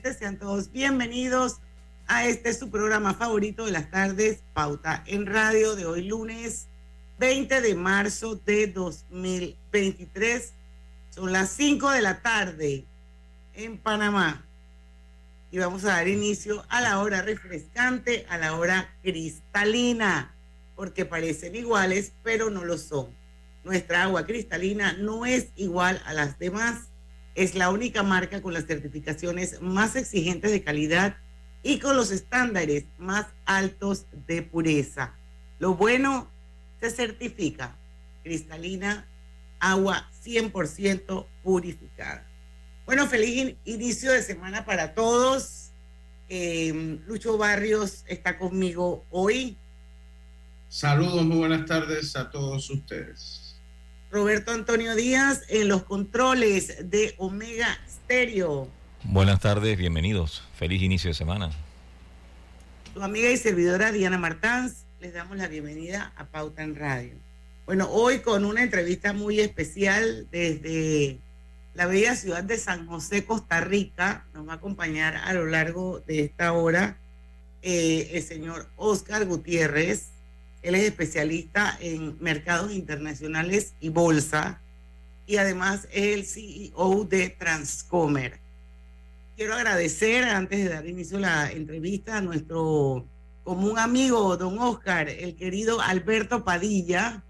[0.00, 1.58] Oyentes, sean todos bienvenidos
[2.06, 6.68] a este su programa favorito de las tardes, Pauta en Radio, de hoy lunes
[7.18, 10.54] 20 de marzo de 2023.
[11.10, 12.86] Son las 5 de la tarde
[13.52, 14.42] en Panamá.
[15.50, 20.34] Y vamos a dar inicio a la hora refrescante, a la hora cristalina,
[20.76, 23.08] porque parecen iguales, pero no lo son.
[23.64, 26.89] Nuestra agua cristalina no es igual a las demás
[27.40, 31.16] es la única marca con las certificaciones más exigentes de calidad
[31.62, 35.14] y con los estándares más altos de pureza.
[35.58, 36.30] Lo bueno
[36.80, 37.78] se certifica
[38.22, 39.08] cristalina,
[39.58, 42.26] agua 100% purificada.
[42.84, 45.70] Bueno, feliz inicio de semana para todos.
[46.28, 49.56] Em, Lucho Barrios está conmigo hoy.
[50.68, 53.39] Saludos, muy buenas tardes a todos ustedes.
[54.10, 58.68] Roberto Antonio Díaz en los controles de Omega Stereo.
[59.04, 60.42] Buenas tardes, bienvenidos.
[60.56, 61.50] Feliz inicio de semana.
[62.92, 67.14] Tu amiga y servidora Diana Martans, les damos la bienvenida a Pauta en Radio.
[67.66, 71.18] Bueno, hoy con una entrevista muy especial desde
[71.74, 76.00] la bella ciudad de San José, Costa Rica, nos va a acompañar a lo largo
[76.00, 76.98] de esta hora
[77.62, 80.08] eh, el señor Oscar Gutiérrez,
[80.62, 84.60] él es especialista en mercados internacionales y bolsa
[85.26, 88.40] y además es el CEO de Transcomer.
[89.36, 93.06] Quiero agradecer, antes de dar inicio a la entrevista, a nuestro
[93.42, 97.22] común amigo, don Oscar, el querido Alberto Padilla,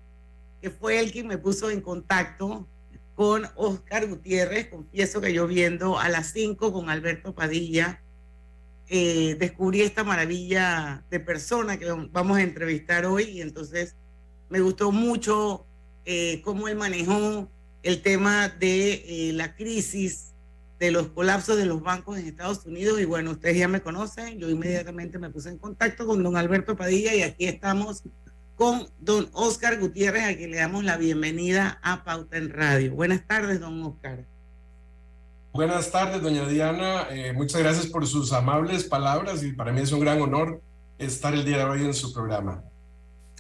[0.61, 2.67] que fue el que me puso en contacto
[3.15, 4.69] con Oscar Gutiérrez.
[4.69, 8.01] Confieso que yo viendo a las 5 con Alberto Padilla,
[8.93, 13.95] eh, descubrí esta maravilla de persona que vamos a entrevistar hoy y entonces
[14.49, 15.65] me gustó mucho
[16.05, 17.49] eh, cómo él manejó
[17.85, 20.33] el tema de eh, la crisis
[20.81, 24.41] de los colapsos de los bancos en Estados Unidos y bueno, ustedes ya me conocen,
[24.41, 28.03] yo inmediatamente me puse en contacto con don Alberto Padilla y aquí estamos
[28.57, 32.93] con don Oscar Gutiérrez a quien le damos la bienvenida a Pauta en Radio.
[32.97, 34.27] Buenas tardes, don Oscar.
[35.53, 37.09] Buenas tardes, doña Diana.
[37.11, 40.63] Eh, muchas gracias por sus amables palabras y para mí es un gran honor
[40.97, 42.63] estar el día de hoy en su programa.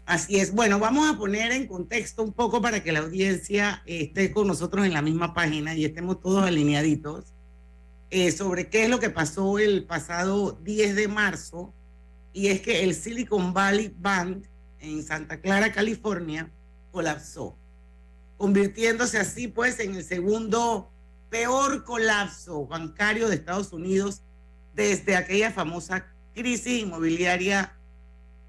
[0.06, 0.52] Así es.
[0.52, 4.84] Bueno, vamos a poner en contexto un poco para que la audiencia esté con nosotros
[4.84, 7.26] en la misma página y estemos todos alineaditos
[8.10, 11.72] eh, sobre qué es lo que pasó el pasado 10 de marzo.
[12.32, 14.46] Y es que el Silicon Valley Bank
[14.80, 16.50] en Santa Clara, California,
[16.90, 17.56] colapsó,
[18.36, 20.89] convirtiéndose así pues en el segundo
[21.30, 24.22] peor colapso bancario de Estados Unidos
[24.74, 27.76] desde aquella famosa crisis inmobiliaria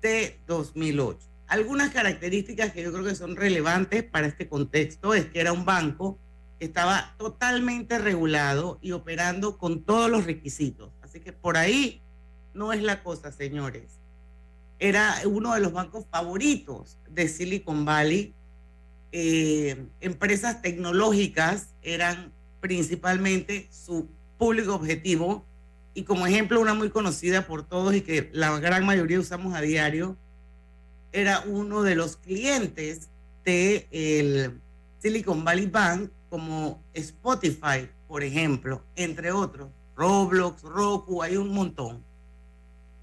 [0.02, 1.20] de 2008.
[1.48, 5.66] Algunas características que yo creo que son relevantes para este contexto es que era un
[5.66, 6.18] banco
[6.60, 10.92] que estaba totalmente regulado y operando con todos los requisitos.
[11.02, 12.02] Así que por ahí
[12.54, 14.00] no es la cosa, señores.
[14.80, 18.34] Era uno de los bancos favoritos de Silicon Valley.
[19.12, 24.08] Eh, empresas tecnológicas eran principalmente su
[24.38, 25.46] público objetivo.
[25.94, 29.62] Y como ejemplo, una muy conocida por todos y que la gran mayoría usamos a
[29.62, 30.16] diario,
[31.12, 33.10] era uno de los clientes
[33.44, 34.62] de el
[35.00, 42.02] Silicon Valley Bank, como Spotify, por ejemplo, entre otros, Roblox, Roku, hay un montón.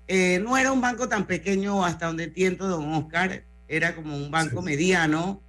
[0.07, 4.31] Eh, no era un banco tan pequeño hasta donde entiendo, don Oscar, era como un
[4.31, 5.43] banco mediano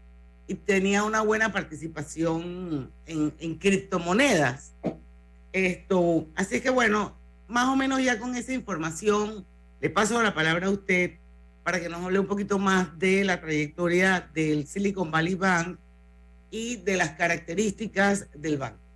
[0.50, 4.74] y tenía una buena participación en, criptomonedas.
[5.54, 7.16] Esto, así que bueno,
[7.48, 9.46] más o menos ya con esa información,
[9.80, 11.18] le paso la palabra a usted
[11.64, 15.78] para que nos hable un poquito más de la trayectoria del Silicon Valley Bank
[16.50, 18.89] y de las características del banco.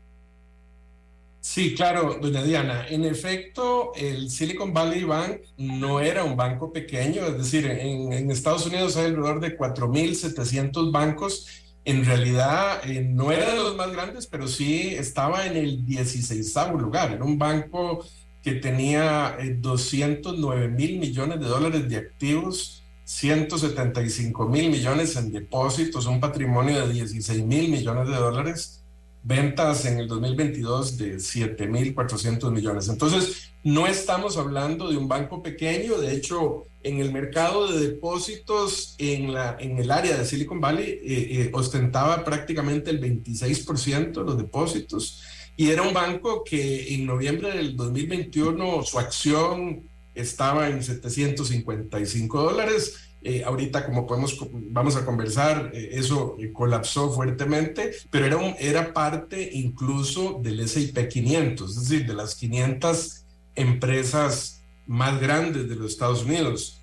[1.43, 2.87] Sí, claro, doña Diana.
[2.87, 8.65] En efecto, el Silicon Valley Bank no era un banco pequeño, es decir, en, Estados
[8.65, 11.47] Unidos hay alrededor de 4.700 bancos.
[11.83, 16.55] En realidad eh, no era de los más grandes, pero sí estaba en el 16
[16.79, 17.11] lugar.
[17.11, 18.05] Era un banco
[18.41, 26.05] que tenía 209 eh, mil millones de dólares de activos, 175 mil millones en depósitos,
[26.05, 28.82] un patrimonio de 16 mil millones de dólares
[29.23, 32.89] ventas en el 2022 de 7.400 millones.
[32.89, 38.95] Entonces, no estamos hablando de un banco pequeño, de hecho, en el mercado de depósitos
[38.97, 44.23] en, la, en el área de Silicon Valley eh, eh, ostentaba prácticamente el 26% de
[44.23, 45.23] los depósitos.
[45.55, 53.12] Y era un banco que en noviembre del 2021 su acción estaba en 755 dólares
[53.25, 58.93] eh, ahorita, como podemos, vamos a conversar, eh, eso eh, colapsó fuertemente, pero era, era
[58.93, 63.23] parte incluso del S&P 500, es decir, de las 500
[63.55, 66.81] empresas más grandes de los Estados Unidos.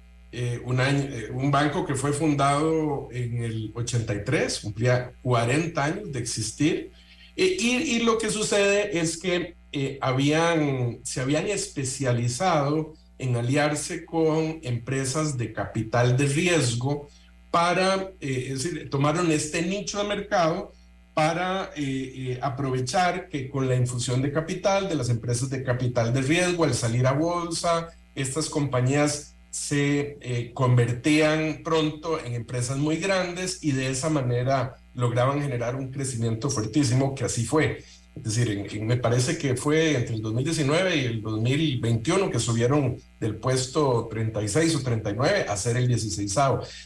[0.64, 6.92] un, año, un banco que fue fundado en el 83, cumplía 40 años de existir,
[7.36, 9.56] y, y, lo que sucede es que
[10.00, 17.08] habían, se habían especializado en aliarse con empresas de capital de riesgo
[17.50, 20.72] para, eh, es decir, tomaron este nicho de mercado
[21.14, 26.12] para eh, eh, aprovechar que con la infusión de capital de las empresas de capital
[26.12, 33.58] de riesgo, al salir a bolsa, estas compañías se convertían pronto en empresas muy grandes
[33.62, 37.82] y de esa manera lograban generar un crecimiento fuertísimo, que así fue.
[38.24, 43.36] Es decir, me parece que fue entre el 2019 y el 2021 que subieron del
[43.36, 46.36] puesto 36 o 39 a ser el 16.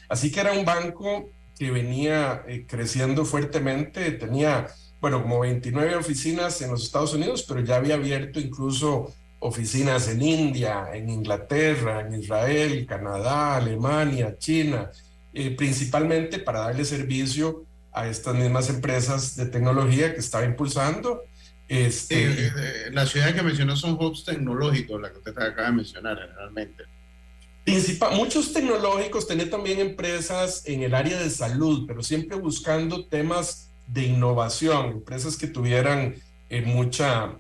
[0.09, 1.29] Así que era un banco
[1.59, 4.69] que venía eh, creciendo fuertemente, tenía,
[5.01, 10.23] bueno, como 29 oficinas en los Estados Unidos, pero ya había abierto incluso oficinas en
[10.23, 14.91] India, en Inglaterra, en Israel, Canadá, Alemania, China,
[15.33, 17.65] eh, principalmente para darle servicio
[17.95, 21.23] a estas mismas empresas de tecnología que estaba impulsando.
[21.69, 25.77] Este, eh, eh, la ciudad que mencionó son hubs tecnológicos, la que usted acaba de
[25.77, 26.85] mencionar generalmente.
[27.65, 33.71] Principal, muchos tecnológicos, tienen también empresas en el área de salud, pero siempre buscando temas
[33.87, 36.17] de innovación, empresas que tuvieran
[36.51, 37.39] eh, mucha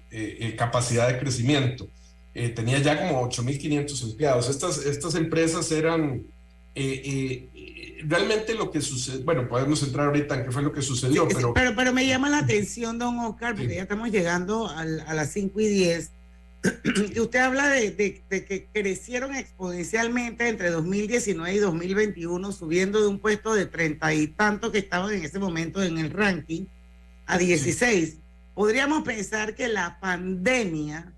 [0.56, 1.88] capacidad de crecimiento.
[2.32, 4.48] tenía ya como 8.500 empleados.
[4.48, 6.24] Estas, estas empresas eran
[8.06, 11.54] realmente lo que sucede, bueno, podemos entrar ahorita en qué fue lo que sucedió, pero...
[11.54, 15.60] Pero, pero me llama la atención, don Oscar, porque ya estamos llegando a, las 5
[15.60, 16.10] y 10.
[17.14, 23.18] Y usted habla de, de, que crecieron exponencialmente entre 2019 y 2021, subiendo de un
[23.18, 26.64] puesto de treinta y tanto que estaban en ese momento en el ranking
[27.26, 28.18] a 16.
[28.54, 31.12] Podríamos pensar que la pandemia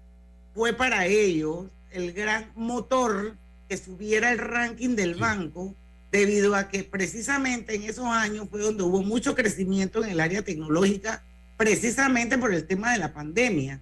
[0.55, 3.37] fue para ellos el gran motor
[3.69, 5.75] que subiera el ranking del banco
[6.11, 10.43] debido a que precisamente en esos años fue donde hubo mucho crecimiento en el área
[10.43, 11.25] tecnológica,
[11.57, 13.81] precisamente por el tema de la pandemia.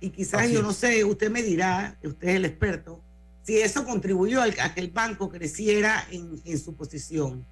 [0.00, 3.00] Y quizás, yo no sé, usted me dirá, usted es el experto,
[3.42, 7.44] si eso contribuyó a que el banco creciera en, en su posición.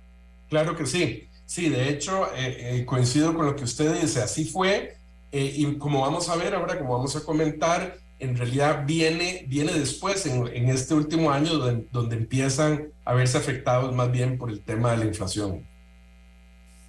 [0.49, 1.29] Claro que sí.
[1.47, 4.97] Sí, de hecho, eh, eh, coincido con lo que usted dice, así fue.
[5.31, 9.73] Eh, y como vamos a ver ahora, como vamos a comentar, en realidad viene, viene
[9.73, 14.49] después, en, en este último año, donde, donde, empiezan a verse afectados más bien por
[14.49, 15.67] el tema de la inflación.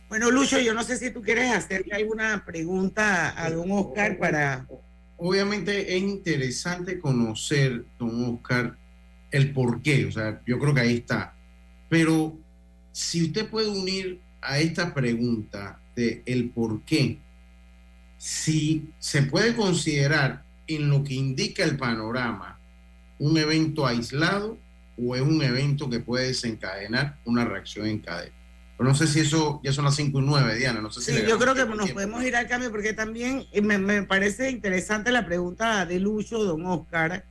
[0.09, 4.67] Bueno, Lucho, yo no sé si tú quieres hacerle alguna pregunta a don Oscar para...
[5.17, 8.77] Obviamente es interesante conocer, don Oscar,
[9.31, 11.33] el por qué, o sea, yo creo que ahí está.
[11.89, 12.37] Pero
[12.91, 17.17] si usted puede unir a esta pregunta de el por qué,
[18.17, 22.59] si se puede considerar en lo que indica el panorama
[23.19, 24.57] un evento aislado
[24.97, 28.33] o es un evento que puede desencadenar una reacción en cadena.
[28.77, 30.81] Pero no sé si eso ya son las 5 y 9, Diana.
[30.81, 33.61] No sé si sí, yo creo que nos podemos ir al cambio porque también eh,
[33.61, 37.23] me, parece interesante la pregunta de Lucho, don Oscar,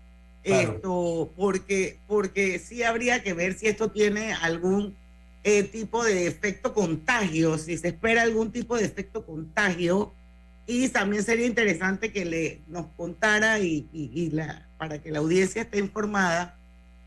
[0.45, 4.97] esto, porque, porque sí habría que ver si esto tiene algún
[5.45, 10.13] eh, tipo de efecto contagio, si se espera algún tipo de efecto contagio
[10.73, 15.63] y también sería interesante que le, nos contara y, y, la, para que la audiencia
[15.63, 16.57] esté informada,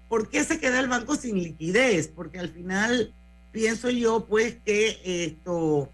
[0.07, 2.07] ¿por qué se queda el banco sin liquidez?
[2.07, 3.12] Porque al final
[3.51, 5.89] pienso yo pues que esto,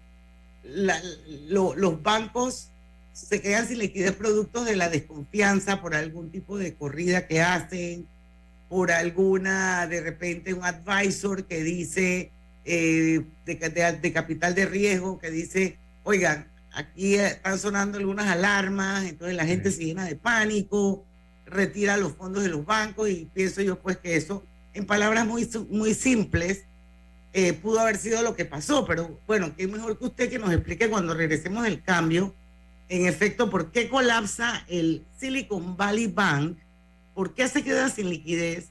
[0.64, 2.68] los bancos
[3.14, 8.06] se quedan sin liquidez productos de la desconfianza por algún tipo de corrida que hacen,
[8.68, 12.30] por alguna, de repente, un advisor que dice
[12.66, 19.04] eh, de, de, de capital de riesgo, que dice, oigan, aquí están sonando algunas alarmas,
[19.04, 21.04] entonces la gente se llena de pánico,
[21.46, 25.48] retira los fondos de los bancos y pienso yo pues que eso, en palabras muy,
[25.70, 26.64] muy simples,
[27.34, 30.52] eh, pudo haber sido lo que pasó, pero bueno, qué mejor que usted que nos
[30.52, 32.34] explique cuando regresemos del cambio,
[32.88, 36.58] en efecto, por qué colapsa el Silicon Valley Bank,
[37.14, 38.68] por qué se queda sin liquidez,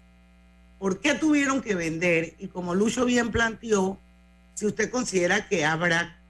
[0.78, 4.00] por qué tuvieron que vender y como Lucho bien planteó,
[4.54, 6.21] si usted considera que habrá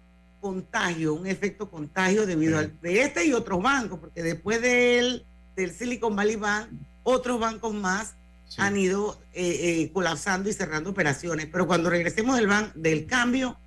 [0.41, 5.25] contagio, un efecto contagio debido al, de este y otros bancos, porque después de él,
[5.55, 6.67] del Silicon Valley Bank,
[7.03, 8.15] otros bancos más
[8.57, 11.47] han ido eh, eh, colapsando y cerrando operaciones.
[11.49, 13.57] Pero cuando regresemos del, ban del cambio,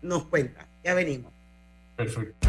[0.00, 0.66] nos cuenta.
[0.82, 1.32] Ya venimos.
[1.96, 2.48] Perfecto.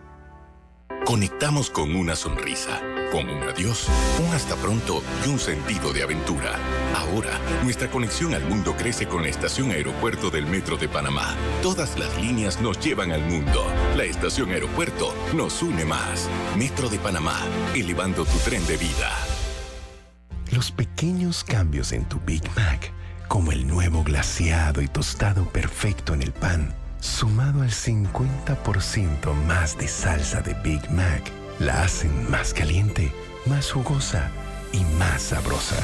[1.05, 2.79] Conectamos con una sonrisa,
[3.11, 3.87] con un adiós,
[4.23, 6.59] un hasta pronto y un sentido de aventura.
[6.95, 7.31] Ahora,
[7.63, 11.35] nuestra conexión al mundo crece con la estación aeropuerto del Metro de Panamá.
[11.63, 13.65] Todas las líneas nos llevan al mundo.
[13.97, 16.29] La estación aeropuerto nos une más.
[16.55, 17.39] Metro de Panamá,
[17.73, 19.11] elevando tu tren de vida.
[20.51, 22.93] Los pequeños cambios en tu Big Mac,
[23.27, 29.87] como el nuevo glaciado y tostado perfecto en el pan, sumado al 50% más de
[29.87, 33.11] salsa de Big Mac, la hacen más caliente,
[33.45, 34.31] más jugosa
[34.71, 35.77] y más sabrosa.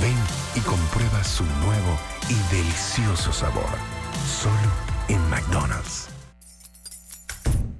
[0.00, 0.16] Ven
[0.54, 3.68] y comprueba su nuevo y delicioso sabor.
[4.42, 4.72] Solo
[5.08, 6.08] en McDonald's.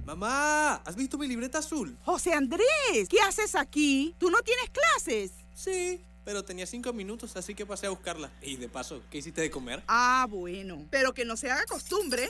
[0.05, 1.97] Mamá, ¿has visto mi libreta azul?
[2.03, 4.15] José Andrés, ¿qué haces aquí?
[4.19, 5.31] ¿Tú no tienes clases?
[5.53, 8.31] Sí, pero tenía cinco minutos, así que pasé a buscarla.
[8.41, 9.83] Y de paso, ¿qué hiciste de comer?
[9.87, 12.29] Ah, bueno, pero que no se haga costumbre.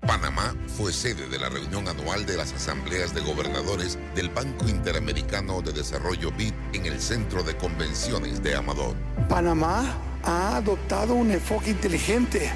[0.00, 5.62] Panamá fue sede de la reunión anual de las asambleas de gobernadores del Banco Interamericano
[5.62, 8.94] de Desarrollo BID en el Centro de Convenciones de Amador.
[9.28, 9.84] Panamá
[10.22, 12.50] ha adoptado un enfoque inteligente.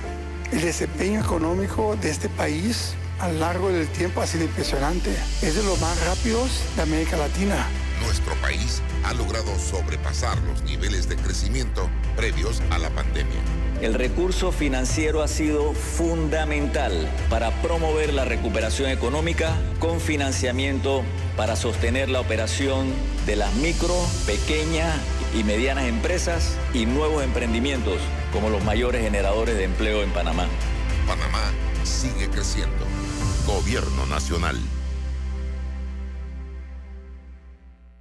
[0.52, 5.10] El desempeño económico de este país a lo largo del tiempo ha sido impresionante.
[5.42, 7.66] Es de los más rápidos de América Latina.
[8.02, 13.40] Nuestro país ha logrado sobrepasar los niveles de crecimiento previos a la pandemia
[13.82, 21.02] el recurso financiero ha sido fundamental para promover la recuperación económica con financiamiento
[21.36, 22.92] para sostener la operación
[23.26, 23.94] de las micro,
[24.26, 24.94] pequeñas
[25.34, 27.98] y medianas empresas y nuevos emprendimientos
[28.32, 30.46] como los mayores generadores de empleo en Panamá.
[31.06, 31.50] Panamá
[31.82, 32.84] sigue creciendo.
[33.46, 34.58] Gobierno Nacional.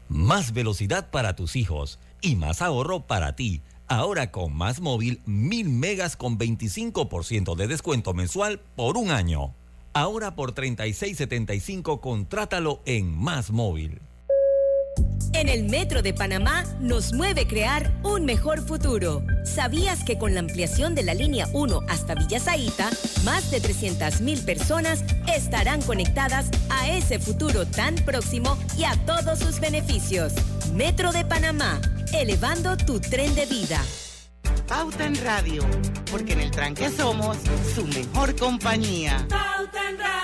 [0.10, 3.62] Más velocidad para tus hijos y más ahorro para ti.
[3.92, 9.56] Ahora con Más Móvil, 1000 megas con 25% de descuento mensual por un año.
[9.94, 14.00] Ahora por 36.75 contrátalo en Más Móvil.
[15.34, 19.24] En el Metro de Panamá nos mueve crear un mejor futuro.
[19.46, 22.90] ¿Sabías que con la ampliación de la línea 1 hasta Villa Zaita,
[23.24, 25.04] más de 300.000 personas
[25.34, 30.34] estarán conectadas a ese futuro tan próximo y a todos sus beneficios?
[30.74, 31.80] Metro de Panamá,
[32.14, 33.82] elevando tu tren de vida.
[34.68, 35.64] Pauta en Radio,
[36.12, 37.38] porque en el tranque somos
[37.74, 39.26] su mejor compañía.
[39.30, 40.20] Pauta en Radio.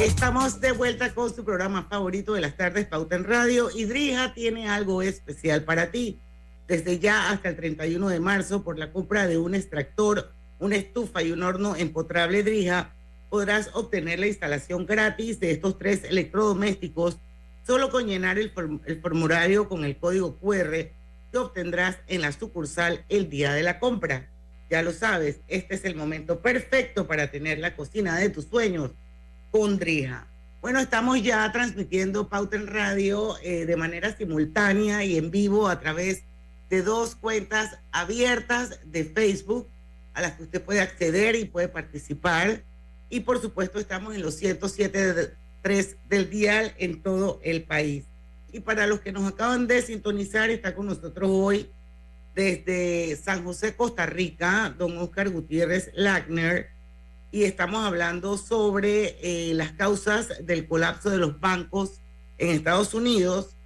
[0.00, 3.70] Estamos de vuelta con su programa favorito de las tardes, Pauta en Radio.
[3.72, 6.20] Y Drija tiene algo especial para ti.
[6.66, 11.22] Desde ya hasta el 31 de marzo, por la compra de un extractor, una estufa
[11.22, 12.92] y un horno empotrable Drija,
[13.30, 17.18] podrás obtener la instalación gratis de estos tres electrodomésticos
[17.64, 18.50] solo con llenar el,
[19.00, 20.90] formulario con el código QR
[21.30, 24.28] que obtendrás en la sucursal el día de la compra.
[24.68, 28.90] Ya lo sabes, este es el momento perfecto para tener la cocina de tus sueños
[29.54, 30.26] con Drija.
[30.60, 35.78] Bueno, estamos ya transmitiendo Pauta en Radio eh, de manera simultánea y en vivo a
[35.78, 36.24] través
[36.70, 39.68] de dos cuentas abiertas de Facebook
[40.12, 42.64] a las que usted puede acceder y puede participar.
[43.08, 48.06] Y por supuesto estamos en los 107.3 del dial en todo el país.
[48.50, 51.70] Y para los que nos acaban de sintonizar, está con nosotros hoy
[52.34, 56.73] desde San José, Costa Rica, don Oscar Gutiérrez Lagner,
[57.34, 62.00] y estamos hablando sobre eh, las causas del colapso de los bancos
[62.38, 63.56] en Estados Unidos,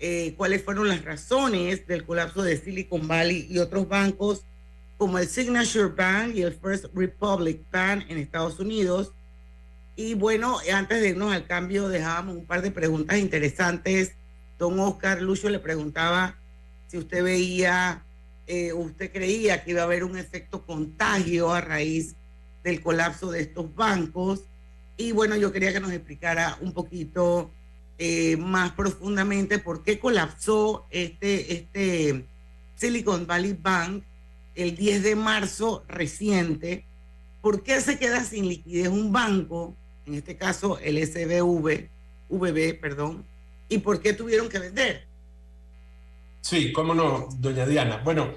[0.00, 4.42] eh, cuáles fueron las razones del colapso de Silicon Valley y otros bancos
[4.98, 9.12] como el Signature Bank y el First Republic Bank en Estados Unidos.
[9.94, 14.16] Y bueno, antes de irnos al cambio, dejábamos un par de preguntas interesantes.
[14.58, 16.40] Don Oscar Lucho le preguntaba
[16.88, 18.02] si usted veía,
[18.48, 22.16] eh, usted creía que iba a haber un efecto contagio a raíz
[22.62, 24.40] del colapso de estos bancos.
[24.96, 27.50] Y bueno, yo quería que nos explicara un poquito
[27.98, 32.24] eh, más profundamente por qué colapsó este, este
[32.76, 34.02] Silicon Valley Bank
[34.54, 36.84] el 10 de marzo reciente.
[37.40, 39.74] ¿Por qué se queda sin liquidez un banco,
[40.06, 41.88] en este caso el SBV,
[42.28, 43.24] VB, perdón,
[43.68, 45.06] y por qué tuvieron que vender?
[46.40, 47.98] Sí, cómo no, doña Diana.
[48.04, 48.32] Bueno,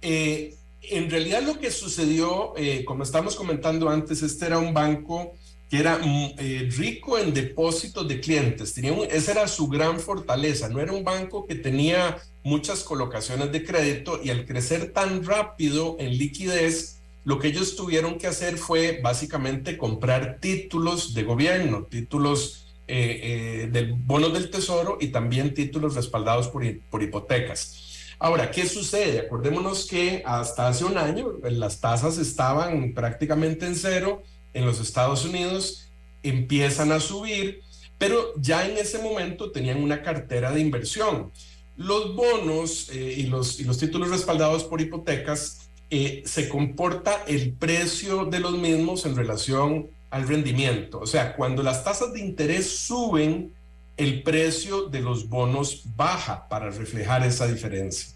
[0.00, 0.54] eh,
[0.90, 5.34] en realidad lo que sucedió, eh, como estamos comentando antes, este era un banco
[5.70, 8.74] que era mm, eh, rico en depósitos de clientes.
[8.74, 10.68] Tenía esa era su gran fortaleza.
[10.68, 15.96] No era un banco que tenía muchas colocaciones de crédito y al crecer tan rápido
[15.98, 22.66] en liquidez, lo que ellos tuvieron que hacer fue básicamente comprar títulos de gobierno, títulos
[22.86, 27.83] eh, de bonos del tesoro y también títulos respaldados por, por hipotecas.
[28.18, 29.20] Ahora, ¿qué sucede?
[29.20, 34.22] Acordémonos que hasta hace un año las tasas estaban prácticamente en cero
[34.52, 35.88] en los Estados Unidos,
[36.22, 37.60] empiezan a subir,
[37.98, 41.32] pero ya en ese momento tenían una cartera de inversión.
[41.76, 47.52] Los bonos eh, y, los, y los títulos respaldados por hipotecas eh, se comporta el
[47.52, 51.00] precio de los mismos en relación al rendimiento.
[51.00, 53.52] O sea, cuando las tasas de interés suben,
[53.96, 58.14] el precio de los bonos baja para reflejar esa diferencia.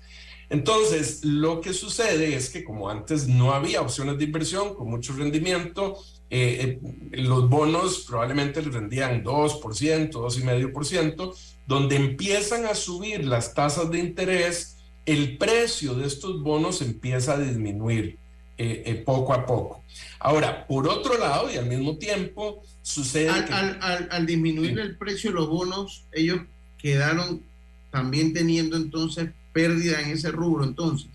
[0.51, 5.13] Entonces, lo que sucede es que como antes no había opciones de inversión con mucho
[5.13, 5.99] rendimiento,
[6.31, 11.35] eh, eh, los bonos probablemente les rendían 2%, 2,5%,
[11.67, 17.39] donde empiezan a subir las tasas de interés, el precio de estos bonos empieza a
[17.39, 18.19] disminuir
[18.59, 19.85] eh, poco a poco.
[20.19, 23.53] Ahora, por otro lado, y al mismo tiempo, sucede al, que...
[23.53, 26.41] Al, disminuir el precio de los bonos, ellos
[26.77, 27.43] quedaron
[27.91, 31.09] también teniendo entonces pérdida en ese rubro entonces.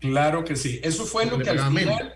[0.00, 0.80] Claro que sí.
[0.82, 2.14] Eso fue lo que al final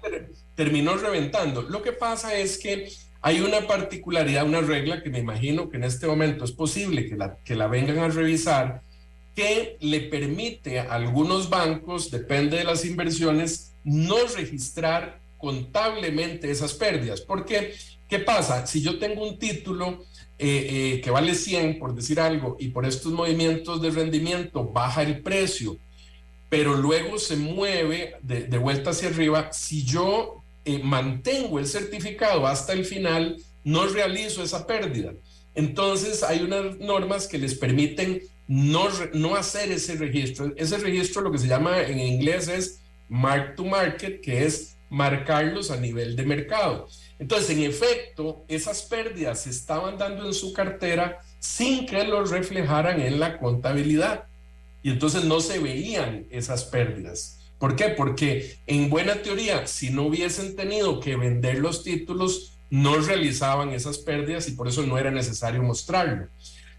[0.55, 1.63] terminó reventando.
[1.63, 2.89] Lo que pasa es que
[3.21, 7.17] hay una particularidad, una regla que me imagino que en este momento es posible que
[7.17, 8.83] la, que la vengan a revisar,
[9.35, 17.21] que le permite a algunos bancos, depende de las inversiones, no registrar contablemente esas pérdidas.
[17.21, 17.75] Porque,
[18.09, 18.67] ¿qué pasa?
[18.67, 20.05] Si yo tengo un título
[20.39, 25.03] eh, eh, que vale 100, por decir algo, y por estos movimientos de rendimiento baja
[25.03, 25.79] el precio,
[26.49, 32.73] pero luego se mueve de, vuelta hacia arriba, si yo eh, mantengo el certificado hasta
[32.73, 35.13] el final, no realizo esa pérdida.
[35.55, 40.53] Entonces hay unas normas que les permiten no, no hacer ese registro.
[40.57, 45.71] Ese registro lo que se llama en inglés es mark to market, que es marcarlos
[45.71, 46.89] a nivel de mercado.
[47.19, 53.01] Entonces, en efecto, esas pérdidas se estaban dando en su cartera sin que los reflejaran
[53.01, 54.25] en la contabilidad.
[54.83, 57.39] Y entonces no se veían esas pérdidas.
[57.59, 57.89] ¿Por qué?
[57.89, 63.99] Porque en buena teoría, si no hubiesen tenido que vender los títulos, no realizaban esas
[63.99, 66.29] pérdidas y por eso no era necesario mostrarlo.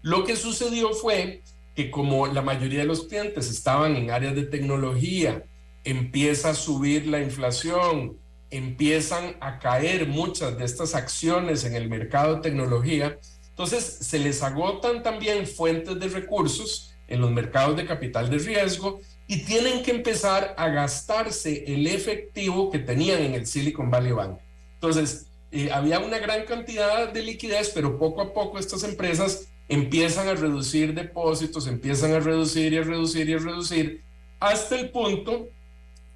[0.02, 1.42] Lo que sucedió fue
[1.74, 5.44] que como la mayoría de los clientes estaban en áreas de tecnología,
[5.84, 8.18] empieza a subir la inflación,
[8.50, 14.42] empiezan a caer muchas de estas acciones en el mercado de tecnología, entonces se les
[14.42, 19.90] agotan también fuentes de recursos en los mercados de capital de riesgo y tienen que
[19.90, 24.38] empezar a gastarse el efectivo que tenían en el Silicon Valley Bank.
[24.74, 30.28] Entonces, eh, había una gran cantidad de liquidez, pero poco a poco estas empresas empiezan
[30.28, 34.04] a reducir depósitos, empiezan a reducir y a reducir y a reducir,
[34.40, 35.48] hasta el punto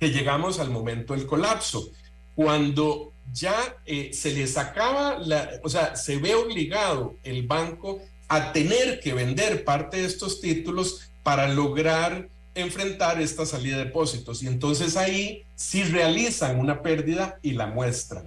[0.04, 1.88] que llegamos al momento del colapso,
[2.34, 8.52] cuando ya eh, se les acaba, la, o sea, se ve obligado el banco a
[8.52, 14.42] tener que vender parte de estos títulos para lograr enfrentar esta salida de depósitos.
[14.42, 18.26] Y entonces ahí sí realizan una pérdida y la muestran.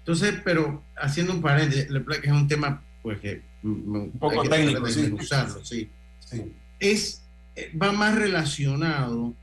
[0.00, 5.14] Entonces, pero haciendo un paréntesis, que es un tema pues que un poco técnico, sí.
[5.62, 5.90] sí.
[6.20, 6.52] sí.
[6.78, 7.22] Es,
[7.56, 9.34] eh, va más relacionado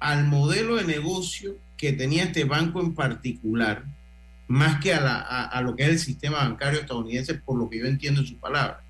[0.00, 3.84] al modelo de negocio que tenía este banco en particular,
[4.48, 8.20] más que a, lo que es el sistema bancario estadounidense, por lo que yo entiendo
[8.20, 8.82] en su palabra.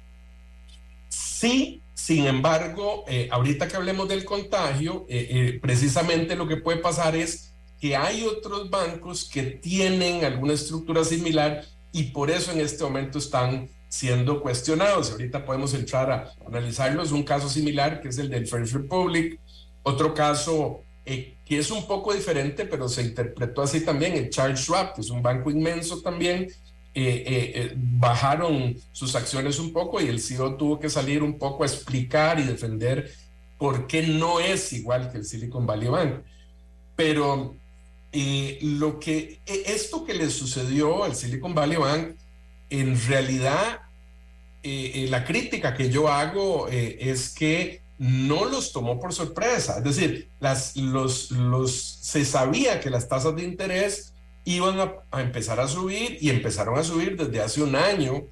[1.08, 7.14] Sí, sin embargo, eh, ahorita que hablemos del contagio, eh, precisamente lo que puede pasar
[7.14, 12.84] es que hay otros bancos que tienen alguna estructura similar y por eso en este
[12.84, 15.10] momento están siendo cuestionados.
[15.10, 17.10] Ahorita podemos entrar a analizarlos.
[17.10, 19.40] Un caso similar que es el del First Republic,
[19.82, 24.60] otro caso eh, que es un poco diferente, pero se interpretó así también, el Charles
[24.60, 26.48] Schwab, que es un banco inmenso también.
[26.92, 31.62] Eh, eh, bajaron sus acciones un poco y el CEO tuvo que salir un poco
[31.62, 33.12] a explicar y defender
[33.58, 36.22] por qué no es igual que el Silicon Valley Bank.
[36.96, 37.56] Pero
[38.12, 42.16] eh, lo que, e, esto que le sucedió al Silicon Valley Bank,
[42.70, 43.80] en realidad,
[44.62, 49.76] eh, eh, la crítica que yo hago es que no los tomó por sorpresa.
[49.76, 55.60] Es decir, las, los, los, se sabía que las tasas de interés iban a, empezar
[55.60, 58.22] a subir y empezaron a subir desde hace un año.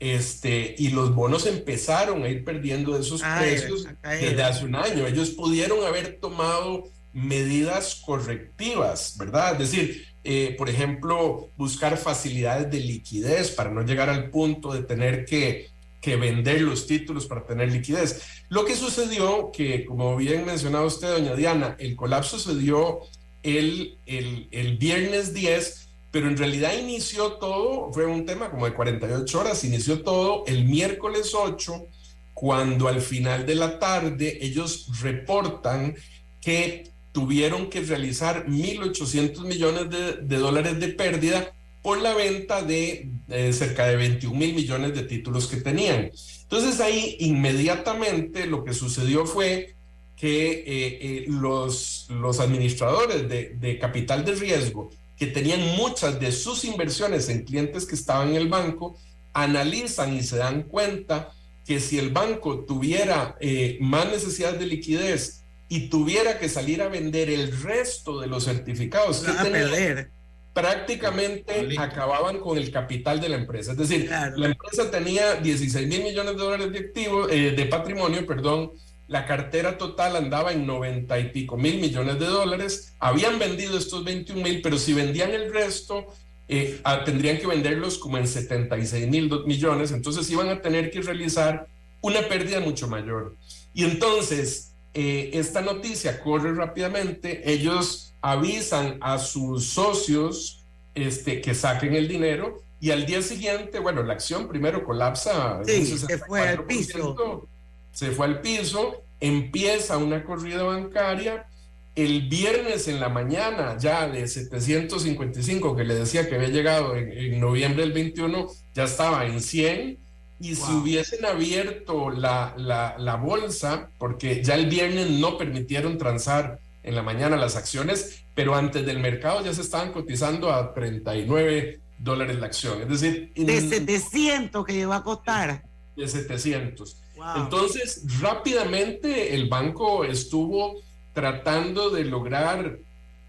[0.00, 5.06] Este, y los bonos empezaron a ir perdiendo esos precios desde hace un año.
[5.06, 9.52] Ellos pudieron haber tomado medidas correctivas, ¿verdad?
[9.52, 14.82] Es decir, eh, por ejemplo, buscar facilidades de liquidez para no llegar al punto de
[14.82, 15.68] tener que,
[16.02, 18.20] que, vender los títulos para tener liquidez.
[18.48, 23.00] Lo que sucedió, que como bien mencionaba usted, doña Diana, el colapso se dio
[23.42, 28.74] el, el, el viernes 10, pero en realidad inició todo, fue un tema como de
[28.74, 31.86] 48 horas, inició todo el miércoles 8,
[32.34, 35.94] cuando al final de la tarde ellos reportan
[36.40, 43.10] que tuvieron que realizar 1.800 millones de, dólares de pérdida por la venta de
[43.52, 46.10] cerca de 21 mil millones de títulos que tenían.
[46.42, 49.74] Entonces ahí inmediatamente lo que sucedió fue
[50.22, 56.30] que eh, eh, los, los administradores de, de, capital de riesgo que tenían muchas de
[56.30, 58.96] sus inversiones en clientes que estaban en el banco,
[59.32, 61.32] analizan y se dan cuenta
[61.66, 66.88] que si el banco tuviera eh, más necesidad de liquidez y tuviera que salir a
[66.88, 70.08] vender el resto de los certificados que tenía,
[70.52, 73.72] prácticamente acababan con el capital de la empresa.
[73.72, 78.26] Es decir, la empresa tenía 16 mil millones de dólares de activos, eh, de patrimonio,
[78.26, 78.72] perdón,
[79.08, 84.04] la cartera total andaba en 90 y pico mil millones de dólares, habían vendido estos
[84.04, 86.06] 21 mil, pero si vendían el resto,
[86.48, 91.00] eh, ah, tendrían que venderlos como en 76 mil millones, entonces iban a tener que
[91.00, 91.66] realizar
[92.00, 93.36] una pérdida mucho mayor.
[93.72, 101.94] Y entonces, eh, esta noticia corre rápidamente, ellos avisan a sus socios este, que saquen
[101.94, 105.60] el dinero y al día siguiente, bueno, la acción primero colapsa.
[105.64, 107.48] se fue al piso.
[107.92, 111.46] Se fue al piso, empieza una corrida bancaria.
[111.94, 117.12] El viernes en la mañana, ya de 755, que le decía que había llegado en,
[117.12, 119.98] en noviembre del 21, ya estaba en 100
[120.40, 126.96] y si hubiesen abierto la, la, bolsa, porque ya el viernes no permitieron transar en
[126.96, 132.38] la mañana las acciones, pero antes del mercado ya se estaban cotizando a 39 dólares
[132.40, 132.82] la acción.
[132.82, 135.62] Es decir, de 700 que llegó a costar.
[135.94, 136.96] De 700.
[137.36, 140.80] Entonces, rápidamente el banco estuvo
[141.12, 142.78] tratando de lograr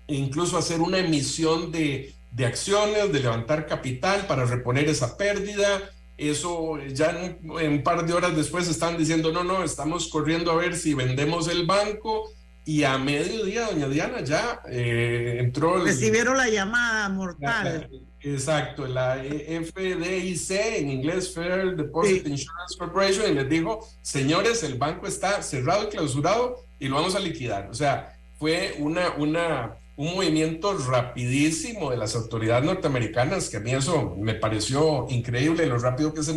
[0.08, 6.78] incluso hacer una emisión de, de acciones, de levantar capital para reponer esa pérdida eso
[6.88, 10.76] ya en, un par de horas después están diciendo, no, no, estamos corriendo a ver
[10.76, 12.30] si vendemos el banco.
[12.66, 15.84] Y a mediodía, doña Diana ya eh, entró.
[15.84, 17.90] Recibieron la llamada mortal.
[18.22, 25.08] Exacto, la FDIC, en inglés Federal Deposit Insurance Corporation, y les dijo, señores, el banco
[25.08, 27.70] está cerrado y clausurado y lo vamos a liquidar.
[27.70, 33.72] O sea, fue una, una, un movimiento rapidísimo de las autoridades norteamericanas, que a mí
[33.72, 36.34] eso me pareció increíble, lo rápido que se,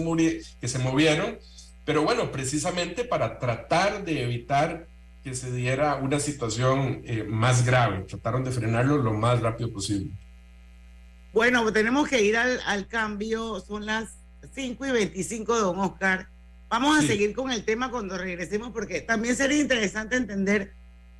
[0.61, 1.39] que se movieron,
[1.85, 4.87] pero bueno, precisamente para tratar de evitar
[5.23, 10.13] que se diera una situación eh, más grave, trataron de frenarlo lo más rápido posible.
[11.33, 14.17] Bueno, tenemos que ir al, cambio, son las
[14.55, 16.29] 5 y 25, don Oscar.
[16.69, 20.76] Vamos a seguir con el tema cuando regresemos, porque también sería interesante entender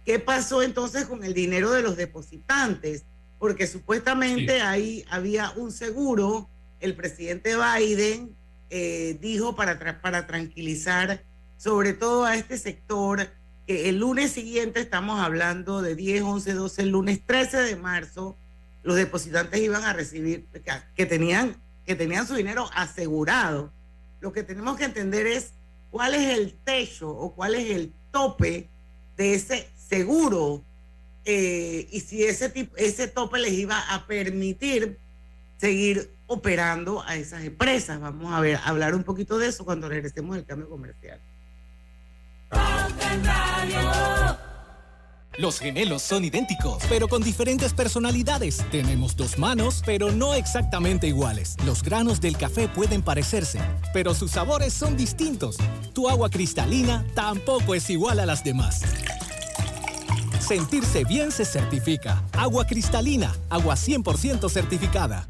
[0.07, 3.05] qué pasó entonces con el dinero de los depositantes,
[3.39, 6.49] porque supuestamente ahí había un seguro,
[6.81, 8.35] el presidente Biden
[8.71, 11.25] eh, dijo para, para tranquilizar
[11.57, 13.29] sobre todo a este sector,
[13.67, 18.37] que el lunes siguiente estamos hablando de 10, 11, 12, el lunes 13 de marzo,
[18.85, 20.47] los depositantes iban a recibir,
[20.95, 23.73] que tenían, que tenían su dinero asegurado.
[24.21, 25.55] Lo que tenemos que entender es
[25.91, 28.71] cuál es el techo o cuál es el tope
[29.17, 30.65] de ese seguro
[31.25, 34.99] eh, y si ese, tipo, ese tope les iba a permitir
[35.57, 38.01] seguir operando a esas empresas.
[38.01, 41.21] Vamos a ver, hablar un poquito de eso cuando regresemos del cambio comercial.
[45.39, 48.65] Los gemelos son idénticos, pero con diferentes personalidades.
[48.71, 51.57] Tenemos dos manos, pero no exactamente iguales.
[51.67, 53.61] Los granos del café pueden parecerse,
[53.93, 55.59] pero sus sabores son distintos.
[55.93, 58.81] Tu agua cristalina tampoco es igual a las demás.
[60.47, 62.23] Sentirse bien se certifica.
[62.33, 65.29] Agua cristalina, agua 100% certificada.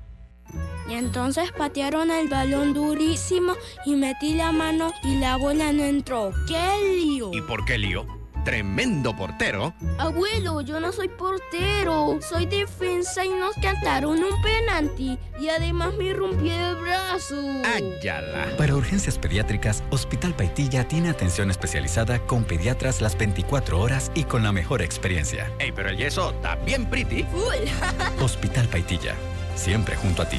[0.91, 3.55] Y entonces patearon el balón durísimo
[3.87, 6.33] y metí la mano y la bola no entró.
[6.47, 7.31] ¡Qué lío!
[7.33, 8.05] ¿Y por qué lío?
[8.47, 9.75] Tremendo portero.
[9.99, 12.21] Abuelo, yo no soy portero.
[12.23, 15.19] Soy defensa y nos cantaron un penalti.
[15.41, 17.35] Y además me rompí el brazo.
[17.65, 18.57] ¡Ayala!
[18.57, 24.45] Para urgencias pediátricas, Hospital Paitilla tiene atención especializada con pediatras las 24 horas y con
[24.45, 25.51] la mejor experiencia.
[25.59, 27.27] Ey, pero el yeso está bien pretty.
[28.23, 29.17] Hospital Paitilla,
[29.57, 30.39] siempre junto a ti.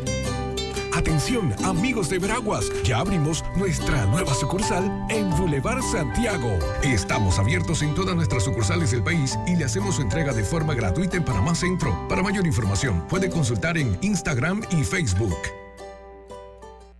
[1.01, 6.59] Atención, amigos de Veraguas, ya abrimos nuestra nueva sucursal en Boulevard Santiago.
[6.83, 10.75] Estamos abiertos en todas nuestras sucursales del país y le hacemos su entrega de forma
[10.75, 12.07] gratuita en Panamá Centro.
[12.07, 15.39] Para mayor información, puede consultar en Instagram y Facebook.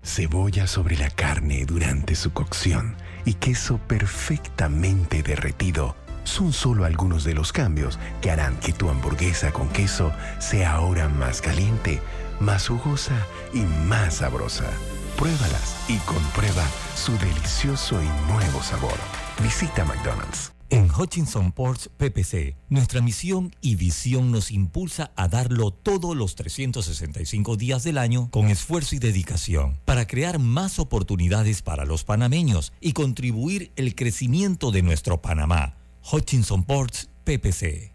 [0.02, 7.34] Cebolla sobre la carne durante su cocción y queso perfectamente derretido son solo algunos de
[7.34, 12.00] los cambios que harán que tu hamburguesa con queso sea ahora más caliente
[12.42, 14.70] más jugosa y más sabrosa.
[15.18, 18.98] Pruébalas y comprueba su delicioso y nuevo sabor.
[19.42, 20.52] Visita McDonald's.
[20.70, 27.58] En Hutchinson Ports PPC, nuestra misión y visión nos impulsa a darlo todos los 365
[27.58, 32.94] días del año con esfuerzo y dedicación para crear más oportunidades para los panameños y
[32.94, 35.76] contribuir el crecimiento de nuestro Panamá.
[36.10, 37.91] Hutchinson Ports PPC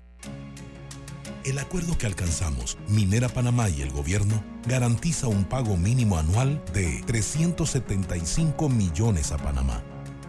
[1.46, 7.02] el acuerdo que alcanzamos, Minera Panamá y el gobierno, garantiza un pago mínimo anual de
[7.06, 9.82] 375 millones a Panamá.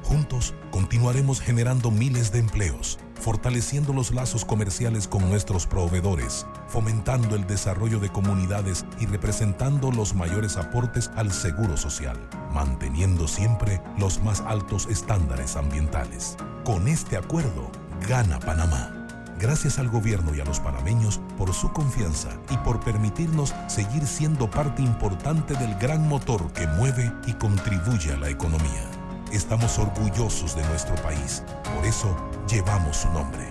[0.03, 7.47] Juntos continuaremos generando miles de empleos, fortaleciendo los lazos comerciales con nuestros proveedores, fomentando el
[7.47, 14.41] desarrollo de comunidades y representando los mayores aportes al seguro social, manteniendo siempre los más
[14.41, 16.37] altos estándares ambientales.
[16.63, 17.71] Con este acuerdo,
[18.07, 18.96] gana Panamá.
[19.39, 24.49] Gracias al gobierno y a los panameños por su confianza y por permitirnos seguir siendo
[24.49, 28.89] parte importante del gran motor que mueve y contribuye a la economía.
[29.31, 31.43] Estamos orgullosos de nuestro país,
[31.75, 32.15] por eso
[32.49, 33.47] llevamos su nombre.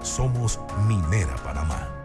[0.00, 1.95] Somos Minera Panamá.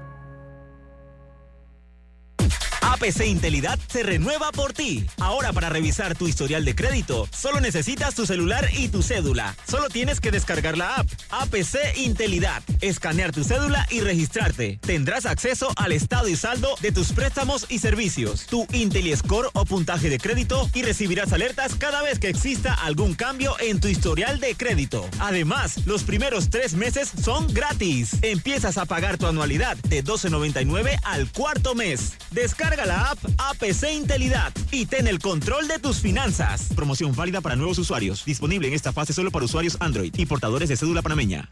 [3.01, 5.07] APC Intelidad se renueva por ti.
[5.19, 9.55] Ahora para revisar tu historial de crédito, solo necesitas tu celular y tu cédula.
[9.67, 14.77] Solo tienes que descargar la app APC Intelidad, escanear tu cédula y registrarte.
[14.81, 20.11] Tendrás acceso al estado y saldo de tus préstamos y servicios, tu IntelliScore o puntaje
[20.11, 24.53] de crédito y recibirás alertas cada vez que exista algún cambio en tu historial de
[24.53, 25.09] crédito.
[25.17, 28.17] Además, los primeros tres meses son gratis.
[28.21, 32.13] Empiezas a pagar tu anualidad de 12.99 al cuarto mes.
[32.29, 36.67] Descarga la app APC Intelidad y ten el control de tus finanzas.
[36.75, 38.25] Promoción válida para nuevos usuarios.
[38.25, 41.51] Disponible en esta fase solo para usuarios Android y portadores de cédula panameña.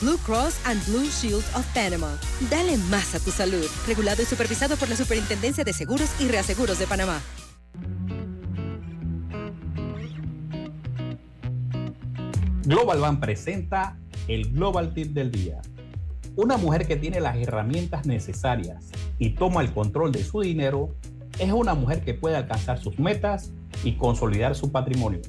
[0.00, 2.16] Blue Cross and Blue Shield of Panama.
[2.48, 3.66] Dale más a tu salud.
[3.86, 7.20] Regulado y supervisado por la Superintendencia de Seguros y Reaseguros de Panamá.
[12.64, 15.60] Global Bank presenta el Global Tip del Día.
[16.34, 18.86] Una mujer que tiene las herramientas necesarias
[19.18, 20.94] y toma el control de su dinero
[21.38, 23.52] es una mujer que puede alcanzar sus metas
[23.84, 25.20] y consolidar su patrimonio.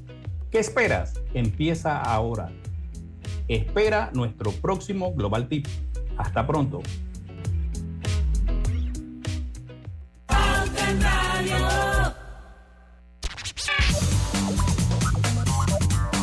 [0.49, 1.19] ¿Qué esperas?
[1.33, 2.51] Empieza ahora.
[3.51, 5.67] Espera nuestro próximo Global Tip.
[6.15, 6.81] Hasta pronto.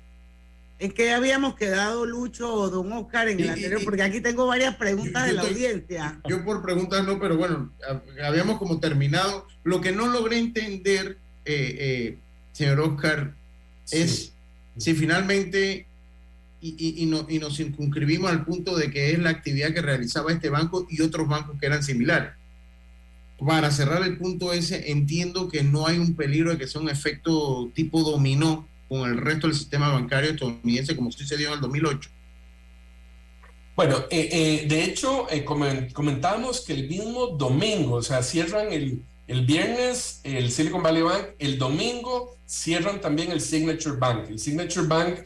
[0.79, 3.81] ¿En qué habíamos quedado, Lucho o don Oscar, en el Y- anterior?
[3.83, 6.21] Porque aquí tengo varias preguntas Yo- de la audiencia.
[6.29, 9.47] Yo por preguntas no, pero bueno, hab- habíamos como terminado.
[9.65, 12.19] Lo que no logré entender, eh, eh,
[12.53, 13.33] señor Oscar,
[13.91, 14.33] es
[14.77, 15.87] si finalmente,
[16.61, 19.81] y, y- y no- y nos circunscribimos al punto de que es la actividad que
[19.81, 22.33] realizaba este banco y otros bancos que eran similares.
[23.39, 26.89] Para cerrar el punto ese, entiendo que no hay un peligro de que sea un
[26.89, 32.09] efecto tipo dominó con el resto del sistema bancario estadounidense como sucedió en el 2008.
[33.75, 38.73] Bueno, eh, eh, de hecho, eh, comen- comentábamos que el mismo domingo, o sea, cierran
[38.73, 44.31] el, el viernes el Silicon Valley Bank, el domingo cierran también el Signature Bank.
[44.31, 45.19] El Signature Bank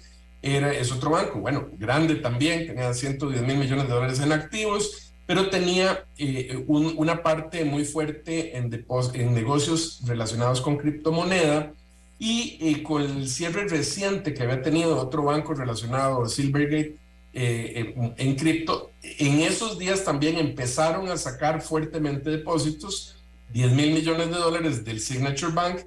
[0.42, 5.09] era, es otro banco, bueno, grande también, tenía 110 mil millones de dólares en activos,
[5.30, 11.72] pero tenía eh, un- una parte muy fuerte en, en negocios relacionados con criptomoneda.
[12.18, 16.96] Y eh, con el cierre reciente que había tenido otro banco relacionado, Silvergate,
[17.32, 23.14] eh, en, en cripto, en esos días también empezaron a sacar fuertemente depósitos,
[23.52, 25.78] 10 mil millones de dólares del Signature Bank,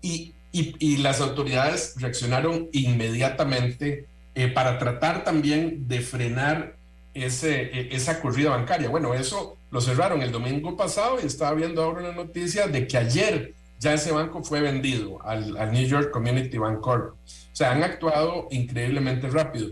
[0.00, 6.76] y, y- y las autoridades reaccionaron inmediatamente eh, para tratar también de frenar
[7.14, 8.88] ese, eh, esa corrida bancaria.
[8.88, 12.98] Bueno, eso lo cerraron el domingo pasado y estaba viendo ahora una noticia de que
[12.98, 17.14] ayer ya ese banco fue vendido al, al New York Community Bank Corp.
[17.14, 19.68] O sea, han actuado increíblemente rápido.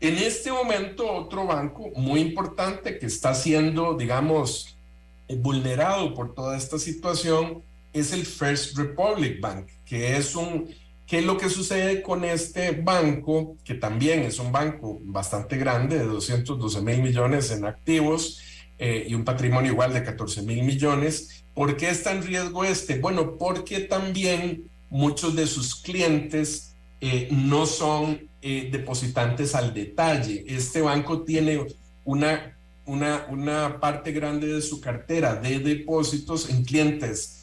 [0.00, 4.76] En este momento, otro banco muy importante que está siendo, digamos,
[5.28, 10.68] vulnerado por toda esta situación es el First Republic Bank, que es un,
[11.06, 13.56] ¿qué es lo que sucede con este banco?
[13.64, 18.40] Que también es un banco bastante grande, de 212 mil millones en activos
[18.78, 21.44] eh, y un patrimonio igual de 14 mil millones.
[21.54, 22.98] ¿Por qué está en riesgo este?
[22.98, 30.44] Bueno, porque también muchos de sus clientes eh, no son eh, depositantes al detalle.
[30.48, 31.66] Este banco tiene
[32.04, 37.36] una, una, una parte grande de su cartera de depósitos en clientes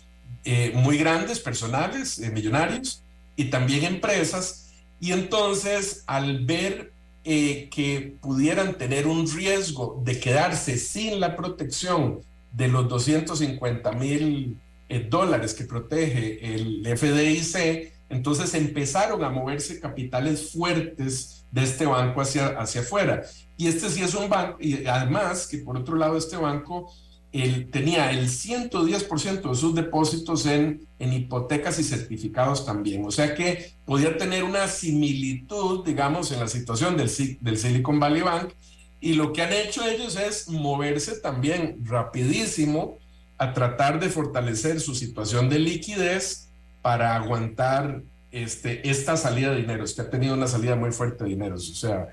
[0.46, 3.03] eh, muy grandes, personales, eh, millonarios,
[3.36, 4.72] y también empresas.
[5.00, 6.94] Y entonces, al ver
[7.26, 12.20] eh, que pudieran tener un riesgo de quedarse sin la protección
[12.52, 14.60] de los 250 mil
[14.90, 22.22] eh, dólares que protege el FDIC, entonces empezaron a moverse capitales fuertes de este banco
[22.22, 23.24] hacia, hacia afuera.
[23.58, 26.92] Y este sí es un banco, y además que por otro lado este banco
[27.34, 33.04] él tenía el 110% de sus depósitos en, en hipotecas y certificados también.
[33.06, 37.10] O sea que podía tener una similitud, digamos, en la situación del,
[37.42, 38.54] del Silicon Valley Bank.
[39.02, 43.00] Y lo que han hecho ellos es moverse también rapidísimo
[43.40, 46.52] a tratar de fortalecer su situación de liquidez
[46.84, 49.84] para aguantar este, esta salida de dinero.
[49.84, 51.56] Es que ha tenido una salida muy fuerte de dinero.
[51.56, 52.10] O sea,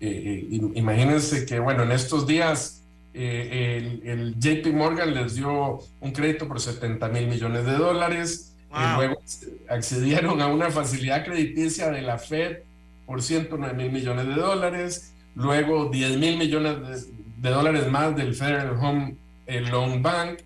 [0.00, 2.83] eh, eh, imagínense que, bueno, en estos días
[3.14, 8.50] eh, el, JP Morgan les dio un crédito por 70 mil millones de dólares.
[8.70, 9.22] Y luego
[9.68, 12.58] accedieron a una facilidad crediticia de la Fed
[13.06, 15.12] por 109 mil millones de dólares.
[15.36, 17.12] Luego 10 mil millones de,
[17.48, 20.40] de, dólares más del Federal Home Loan Bank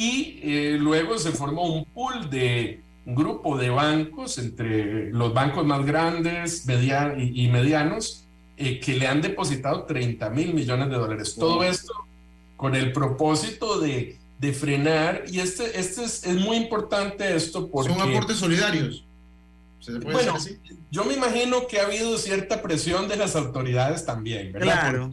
[0.00, 5.66] y eh, luego se formó un pool de un grupo de bancos entre los bancos
[5.66, 8.24] más grandes y, medianos
[8.60, 11.34] eh, que le han depositado 30 mil millones de dólares.
[11.34, 11.92] Todo esto
[12.56, 17.92] con el propósito de, de frenar, y este, este es, es, muy importante esto porque...
[17.92, 19.04] Son aportes solidarios.
[20.02, 20.34] bueno,
[20.90, 24.90] yo me imagino que ha habido cierta presión de las autoridades también, ¿verdad?
[24.90, 25.10] Claro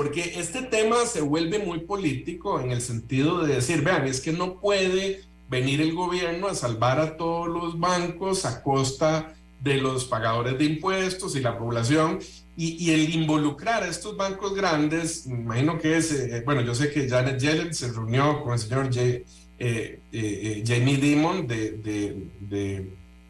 [0.00, 4.32] porque este tema se vuelve muy político en el sentido de decir, vean, es que
[4.32, 10.06] no puede venir el gobierno a salvar a todos los bancos a costa de los
[10.06, 12.18] pagadores de impuestos y la población.
[12.62, 17.08] Y, el involucrar a estos bancos grandes, imagino que es, eh, bueno, yo sé que
[17.08, 19.24] Janet Yellen se reunió con el señor eh,
[20.12, 22.26] eh, Jamie Dimon de, de,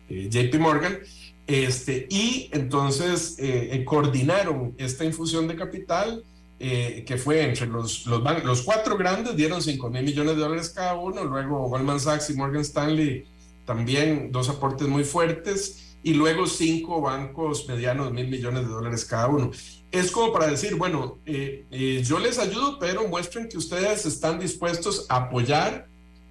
[0.09, 0.99] de JP Morgan,
[1.47, 3.37] este, y entonces
[3.85, 6.24] coordinaron esta infusión de capital
[6.62, 10.68] eh, que fue entre los, los, los, cuatro grandes, dieron 5 mil millones de dólares
[10.68, 13.24] cada uno, luego Goldman Sachs y Morgan Stanley
[13.64, 19.28] también dos aportes muy fuertes, y luego cinco bancos medianos, mil millones de dólares cada
[19.28, 19.51] uno.
[19.90, 24.38] Es como para decir, bueno, eh, eh, yo les ayudo, pero muestren que ustedes están
[24.38, 25.88] dispuestos a apoyar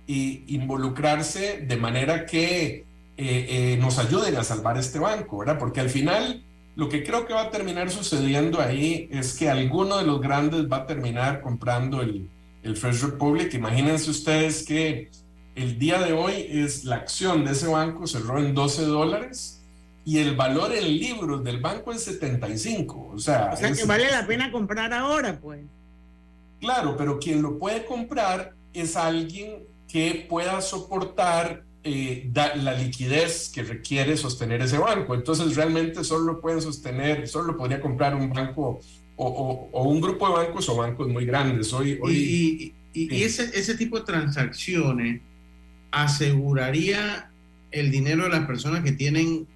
[0.07, 2.85] y involucrarse de manera que
[3.79, 5.59] nos ayuden a salvar este banco, ¿verdad?
[5.59, 6.41] Porque al final
[6.79, 10.71] lo que creo que va a terminar sucediendo ahí es que alguno de los grandes
[10.71, 12.29] va a terminar comprando el,
[12.63, 13.53] el First Republic.
[13.53, 15.09] Imagínense ustedes que
[15.55, 19.58] el día de hoy es la acción de ese banco cerró en 12 dólares
[20.05, 23.11] y el valor en libros del banco es 75.
[23.13, 25.61] O sea, o sea que vale la pena comprar ahora, pues.
[26.59, 33.63] Claro, pero quien lo puede comprar es alguien que pueda soportar eh, la liquidez que
[33.63, 35.15] requiere sostener ese banco.
[35.15, 38.79] Entonces realmente solo lo pueden sostener, solo lo podría comprar un banco
[39.15, 41.71] o, un grupo de bancos o bancos muy grandes.
[41.73, 45.21] Hoy, hoy, y, ese, ese tipo de transacciones
[45.91, 47.31] aseguraría
[47.71, 49.47] el dinero de las personas que tienen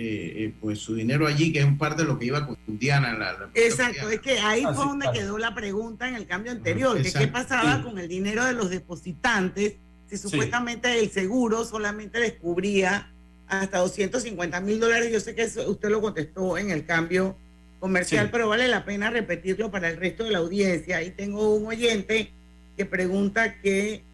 [0.00, 2.56] eh, eh, pues su dinero allí, que es un parte de lo que iba con
[2.68, 3.18] Diana.
[3.18, 7.12] La, Exacto, es que ahí fue donde quedó la pregunta en el cambio anterior, que
[7.12, 9.74] qué pasaba con el dinero de los depositantes
[10.08, 13.10] si supuestamente el seguro solamente descubría
[13.48, 15.12] hasta 250 mil dólares.
[15.12, 17.36] Yo sé que usted lo contestó en el cambio
[17.80, 20.98] comercial, pero vale la pena repetirlo para el resto de la audiencia.
[20.98, 22.30] Ahí tengo un oyente
[22.76, 24.04] que pregunta que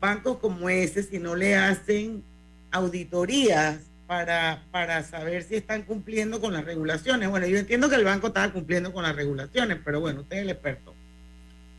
[0.00, 2.24] bancos como ese, si no le hacen
[2.72, 7.28] auditorías para, para saber si están cumpliendo con las regulaciones.
[7.28, 10.42] Bueno, yo entiendo que el banco estaba cumpliendo con las regulaciones, pero bueno, usted es
[10.42, 10.94] el experto.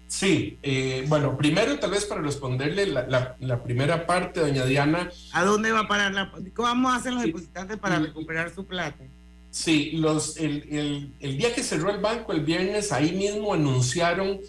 [0.08, 5.10] Sí, eh, bueno, primero tal vez para responderle la, la, primera parte, doña Diana.
[5.34, 6.32] ¿A dónde va a parar la...
[6.54, 9.04] ¿Cómo hacer los depositantes para recuperar su plata?
[9.52, 14.40] Sí, los, el, el, el, día que cerró el banco, el viernes, ahí mismo anunciaron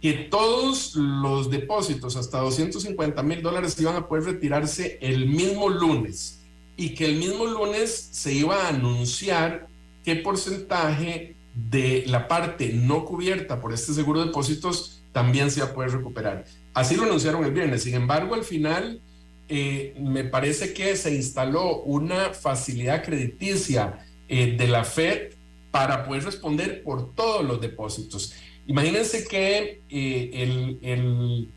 [0.00, 6.41] que todos los depósitos hasta 250 mil dólares iban a poder retirarse el mismo lunes
[6.76, 9.68] y que el mismo lunes se iba a anunciar
[10.04, 15.66] qué porcentaje de la parte no cubierta por este seguro de depósitos también se va
[15.66, 16.44] a poder recuperar.
[16.72, 17.82] Así lo anunciaron el viernes.
[17.82, 19.00] Sin embargo, al final
[19.48, 23.98] eh, me parece que se instaló una facilidad crediticia
[24.28, 25.34] eh, de la Fed
[25.70, 28.34] para poder responder por todos los depósitos.
[28.66, 31.48] Imagínense que eh, el, el,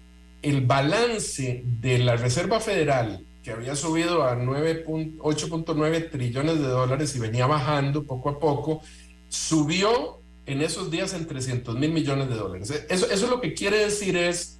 [0.42, 7.20] el balance de la Reserva Federal que había subido a 8.9 trillones de dólares y
[7.20, 8.82] venía bajando poco a poco,
[9.30, 12.72] subió en esos días en 300 mil millones de dólares.
[12.90, 14.58] Eso, eso lo que quiere decir es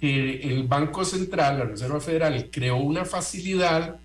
[0.00, 3.96] que el Banco Central, la Reserva Federal, creó una facilidad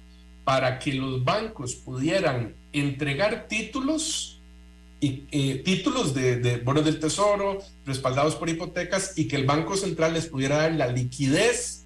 [0.46, 4.40] para que los bancos pudieran entregar títulos
[5.02, 10.14] y, eh, títulos de bonos del tesoro respaldados por hipotecas y que el Banco Central
[10.14, 11.81] les pudiera dar la liquidez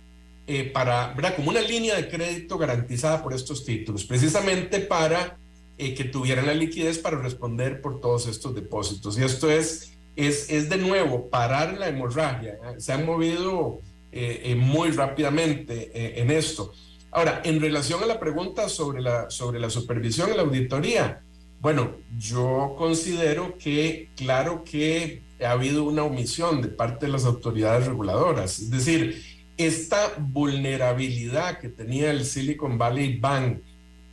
[0.48, 1.36] eh, para, ¿verdad?
[1.36, 5.38] Como una línea de crédito garantizada por estos títulos, precisamente para
[5.78, 9.18] eh, que tuvieran la liquidez para responder por todos estos depósitos.
[9.18, 12.58] Y esto es, es, es de nuevo parar la hemorragia.
[12.78, 13.80] Se han movido
[14.56, 16.72] muy rápidamente en esto.
[17.12, 21.22] Ahora, en relación a la pregunta sobre la, sobre la supervisión y la auditoría,
[21.62, 27.88] bueno, yo considero que, claro que ha habido una omisión de parte de las autoridades
[27.88, 28.60] reguladoras.
[28.60, 29.24] Es decir,
[29.58, 33.60] esta vulnerabilidad que tenía el Silicon Valley Bank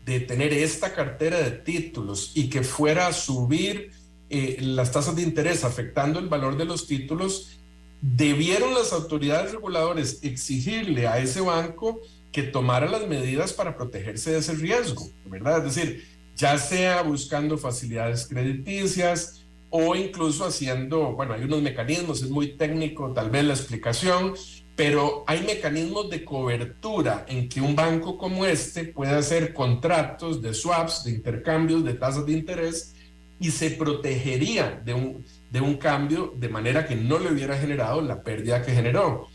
[0.05, 3.91] de tener esta cartera de títulos y que fuera a subir
[4.31, 7.61] eh, las tasas de interés afectando el valor de los títulos,
[8.01, 12.01] debieron las autoridades reguladoras exigirle a ese banco
[12.33, 15.67] que tomara las medidas para protegerse de ese riesgo, ¿verdad?
[15.67, 22.31] Es decir, ya sea buscando facilidades crediticias o incluso haciendo, bueno, hay unos mecanismos, es
[22.31, 24.35] muy técnico tal vez la explicación,
[24.83, 30.53] pero hay mecanismos de cobertura en que un banco como este puede hacer contratos de
[30.53, 32.93] swaps, de intercambios, de tasas de interés
[33.39, 38.03] y se protegería de un, de un cambio de manera que no le hubiera generado
[38.03, 39.29] la pérdida que generó.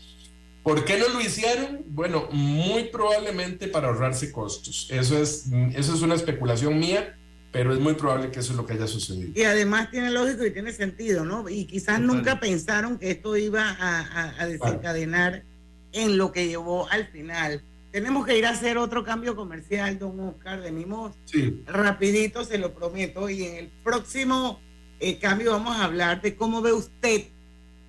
[0.62, 1.82] ¿Por qué no lo hicieron?
[1.86, 4.86] Bueno, muy probablemente para ahorrarse costos.
[4.90, 7.17] Eso es, eso es una especulación mía,
[7.52, 9.32] pero es muy probable que eso es lo que haya sucedido.
[9.34, 11.48] Y además tiene lógico y tiene sentido, ¿no?
[11.48, 15.44] Y quizás nunca pensaron que esto iba a, desencadenar
[15.92, 17.62] en lo que llevó al final.
[17.90, 21.14] Tenemos que ir a hacer otro cambio comercial, don Oscar, de mismo.
[21.24, 21.62] Sí.
[21.66, 23.30] Rapidito, se lo prometo.
[23.30, 24.60] Y en el próximo
[25.00, 27.22] eh, cambio vamos a hablar de cómo ve usted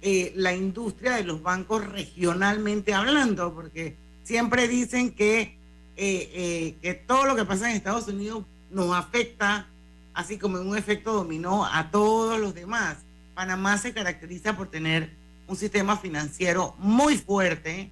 [0.02, 5.58] eh, la industria de los bancos regionalmente hablando, porque siempre dicen que, eh,
[5.98, 9.68] eh, que todo lo que pasa en Estados Unidos nos afecta,
[10.14, 12.98] así como un efecto dominó a todos los demás.
[13.34, 15.12] Panamá se caracteriza por tener
[15.48, 17.92] un sistema financiero muy fuerte,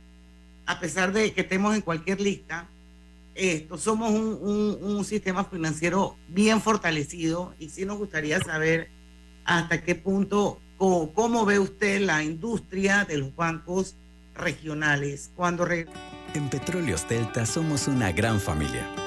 [0.66, 2.68] a pesar de que estemos en cualquier lista.
[3.36, 8.90] Esto, somos un, un sistema financiero bien fortalecido y sí nos gustaría saber
[9.46, 13.96] hasta qué punto ¿Cómo, ve usted la industria de los bancos
[14.36, 15.32] regionales?
[15.36, 19.07] Cuando En Petróleos Delta somos una gran familia.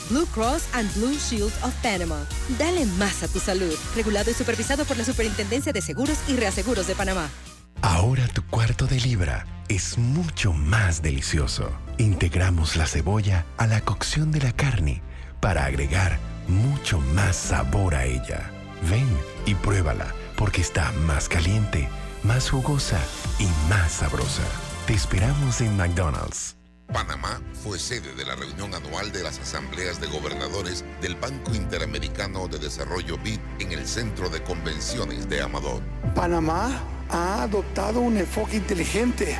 [0.11, 2.25] Blue Cross and Blue Shield of Panama.
[2.59, 3.73] Dale más a tu salud.
[3.95, 7.29] Regulado y supervisado por la Superintendencia de Seguros y Reaseguros de Panamá.
[7.81, 11.71] Ahora tu cuarto de libra es mucho más delicioso.
[11.97, 15.01] Integramos la cebolla a la cocción de la carne
[15.39, 18.51] para agregar mucho más sabor a ella.
[18.89, 19.07] Ven
[19.45, 21.87] y pruébala porque está más caliente,
[22.23, 22.99] más jugosa
[23.39, 24.43] y más sabrosa.
[24.87, 26.57] Te esperamos en McDonald's.
[26.91, 32.47] Panamá fue sede de la reunión anual de las asambleas de gobernadores del Banco Interamericano
[32.47, 35.81] de Desarrollo BID en el Centro de Convenciones de Amador.
[36.13, 39.37] Panamá ha adoptado un enfoque inteligente.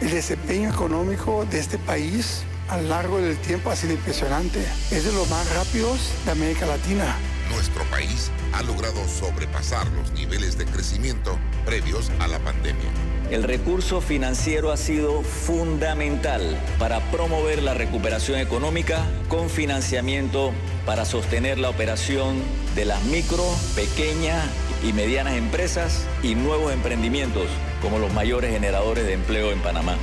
[0.00, 4.60] El desempeño económico de este país a lo largo del tiempo ha sido impresionante.
[4.90, 7.16] Es de los más rápidos de América Latina.
[7.50, 12.90] Nuestro país ha logrado sobrepasar los niveles de crecimiento previos a la pandemia
[13.30, 20.52] el recurso financiero ha sido fundamental para promover la recuperación económica con financiamiento
[20.86, 22.42] para sostener la operación
[22.74, 23.44] de las micro,
[23.74, 24.46] pequeñas
[24.82, 27.48] y medianas empresas y nuevos emprendimientos
[27.82, 29.96] como los mayores generadores de empleo en Panamá.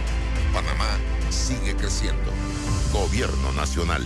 [0.53, 0.97] Panamá
[1.31, 2.31] sigue creciendo.
[2.93, 4.05] Gobierno Nacional.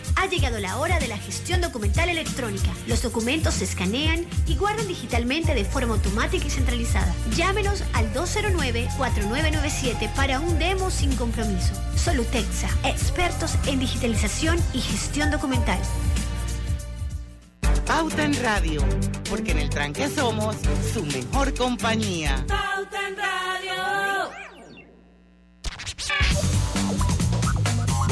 [0.15, 2.69] Ha llegado la hora de la gestión documental electrónica.
[2.87, 7.13] Los documentos se escanean y guardan digitalmente de forma automática y centralizada.
[7.35, 11.73] Llámenos al 209-4997 para un demo sin compromiso.
[11.95, 15.79] Solutexa, expertos en digitalización y gestión documental.
[17.85, 18.81] Pauta en Radio,
[19.29, 20.55] porque en el tranque somos
[20.93, 22.45] su mejor compañía.
[22.47, 24.31] Pauta en Radio.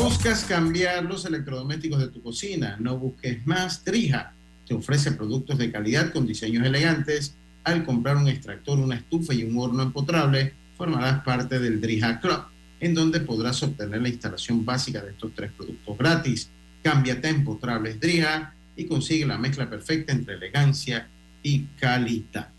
[0.02, 2.78] ¿Buscas cambiar los electrodomésticos de tu cocina?
[2.80, 3.84] No busques más.
[3.84, 4.34] Drija
[4.66, 7.36] te ofrece productos de calidad con diseños elegantes.
[7.66, 12.44] Al comprar un extractor, una estufa y un horno empotrable, formarás parte del Drija Club,
[12.80, 16.50] en donde podrás obtener la instalación básica de estos tres productos gratis.
[16.82, 21.10] Cámbiate a empotrables Drija y consigue la mezcla perfecta entre elegancia
[21.44, 22.50] y calidad.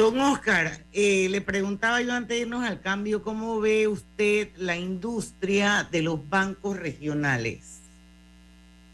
[0.00, 4.74] Don Oscar, eh, le preguntaba yo antes de irnos al cambio, ¿cómo ve usted la
[4.74, 7.82] industria de los bancos regionales?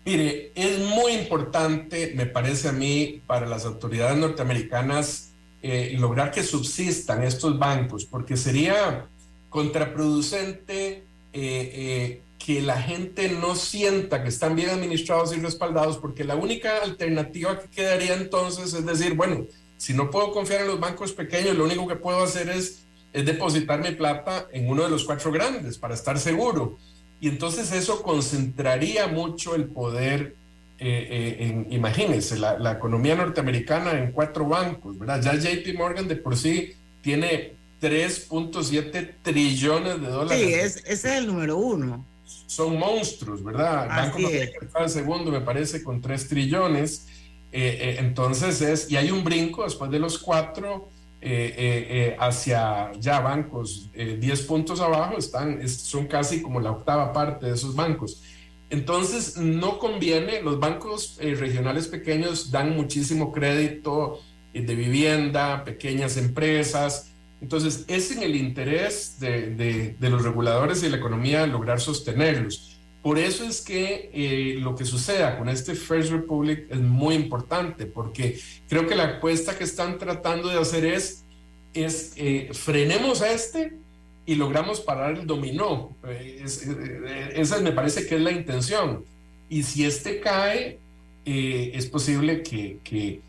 [0.04, 5.30] Mire, es muy importante, me parece a mí, para las autoridades norteamericanas
[5.62, 9.06] eh, lograr que subsistan estos bancos, porque sería
[9.48, 16.34] contraproducente eh, que la gente no sienta que están bien administrados y respaldados, porque la
[16.34, 19.46] única alternativa que quedaría entonces es decir, bueno,
[19.76, 23.80] si no puedo confiar en los bancos pequeños, lo único que puedo hacer es, depositar
[23.80, 26.76] mi plata en uno de los cuatro grandes para estar seguro.
[27.18, 30.36] Y entonces eso concentraría mucho el poder,
[30.78, 35.22] eh, eh, en, imagínense, la, economía norteamericana en cuatro bancos, ¿verdad?
[35.22, 40.46] Ya JP Morgan de por sí tiene 3.7 trillones de dólares.
[40.46, 42.04] Sí, ese es el número uno.
[42.46, 43.88] Son monstruos, ¿verdad?
[43.88, 47.06] Banco está el segundo, me parece, con 3 trillones.
[47.52, 50.88] Eh, eh, entonces es, y hay un brinco después de los cuatro
[51.20, 57.54] eh, hacia ya bancos 10 puntos abajo, están, son casi como la octava parte de
[57.54, 58.22] esos bancos.
[58.70, 64.20] Entonces no conviene, los bancos regionales pequeños dan muchísimo crédito
[64.52, 70.96] de vivienda, pequeñas empresas, entonces es en el interés de, de, los reguladores y la
[70.96, 72.75] economía lograr sostenerlos.
[73.06, 77.86] Por eso es que eh, lo que suceda con este First Republic es muy importante,
[77.86, 78.36] porque
[78.68, 81.22] creo que la apuesta que están tratando de hacer es,
[81.72, 83.74] es eh, frenemos a este
[84.26, 85.96] y logramos parar el dominó.
[86.04, 86.42] Eh,
[87.36, 89.04] esa me parece que es la intención.
[89.48, 90.80] Y si este cae,
[91.24, 93.20] es posible que, que,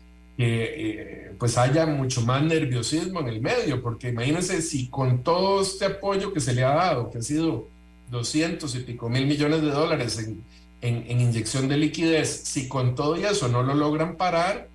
[1.38, 6.32] pues haya mucho más nerviosismo en el medio, porque imagínense si con todo este apoyo
[6.32, 7.77] que se le ha dado, que ha sido
[8.10, 10.44] 200 y pico mil millones de dólares en,
[10.80, 14.68] inyección de liquidez, si con todo eso no lo logran parar,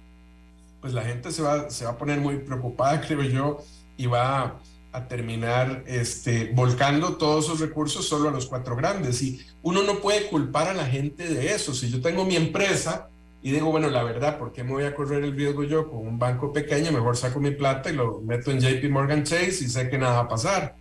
[0.81, 3.63] pues la gente se va, se va a poner muy preocupada, creo yo,
[3.95, 4.59] y va
[4.91, 9.21] a, terminar este, volcando todos sus recursos solo a los cuatro grandes.
[9.23, 11.73] Y uno no puede culpar a la gente de eso.
[11.73, 13.09] Si yo tengo mi empresa
[13.41, 16.07] y digo, bueno, la verdad, ¿por qué me voy a correr el riesgo yo con
[16.07, 16.91] un banco pequeño?
[16.91, 20.13] Mejor saco mi plata y lo meto en JP Morgan Chase y sé que nada
[20.13, 20.75] va a pasar.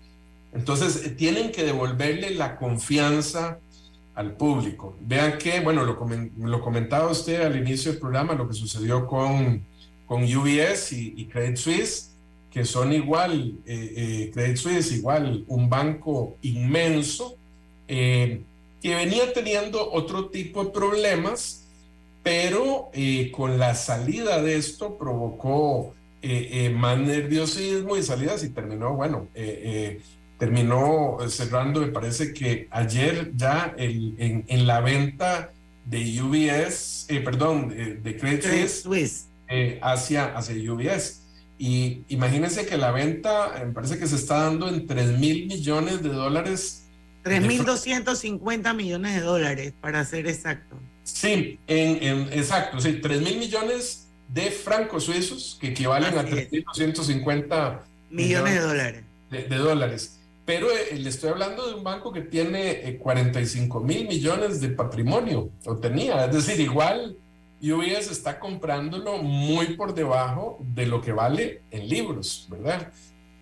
[0.54, 3.58] Entonces, eh, tienen que devolverle la confianza
[4.14, 4.96] al público.
[5.00, 9.64] Vean que, bueno, lo, comentaba usted al inicio del programa, lo que sucedió con,
[10.06, 12.10] con UBS y, Credit Suisse,
[12.50, 17.36] que son igual, eh, eh, Credit Suisse igual, un banco inmenso,
[17.88, 18.44] que
[18.82, 21.66] venía teniendo otro tipo de problemas,
[22.22, 22.90] pero
[23.32, 25.94] con la salida de esto provocó
[26.72, 29.28] más nerviosismo y salidas y terminó, bueno,
[30.42, 35.52] terminó cerrando, me parece que ayer ya en, en, la venta
[35.84, 41.20] de UBS, eh, perdón, de, Credit Suisse eh, hacia, hacia UBS.
[41.58, 46.02] Y imagínense que la venta, me parece que se está dando en 3 mil millones
[46.02, 46.88] de dólares.
[47.22, 50.74] 3.250 millones de dólares, para ser exacto.
[51.04, 58.54] Sí, en, exacto, sí, 3 mil millones de francos suizos, que equivalen a 3.250 millones
[58.54, 59.04] de dólares.
[59.30, 60.18] de dólares.
[60.54, 64.68] Pero eh, le estoy hablando de un banco que tiene 45 eh, mil millones de
[64.68, 66.26] patrimonio, o tenía.
[66.26, 67.16] Es decir, igual
[67.62, 72.92] UBS está comprándolo muy por debajo de lo que vale en libros, ¿verdad?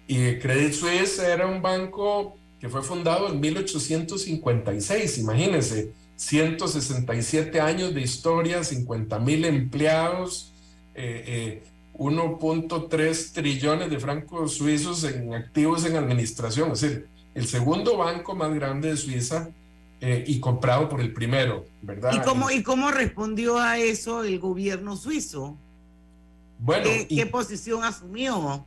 [0.07, 8.03] Y Credit Suisse era un banco que fue fundado en 1856, imagínense, 167 años de
[8.03, 10.53] historia, 50 mil empleados,
[10.95, 11.65] eh,
[12.01, 18.55] 1.3 trillones de francos suizos en activos en administración, es decir, el segundo banco más
[18.55, 19.51] grande de Suiza
[20.01, 22.12] eh, y comprado por el primero, ¿verdad?
[22.14, 25.59] ¿Y cómo, ¿Y cómo respondió a eso el gobierno suizo?
[26.59, 28.64] Bueno, ¿Qué, posición asumió?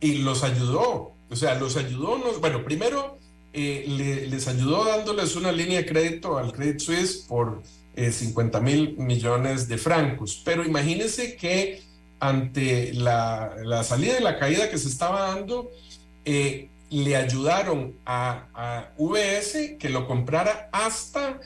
[0.00, 3.16] Y los ayudó, o sea, los ayudó, bueno, primero
[3.54, 7.62] eh, les ayudó dándoles una línea de crédito al Credit Suisse por
[7.96, 11.91] 50 eh, mil millones de francos, pero imagínense que
[12.22, 15.72] ante la, la, salida y la caída que se estaba dando,
[16.24, 21.40] eh, le ayudaron a, a, VS que lo comprara hasta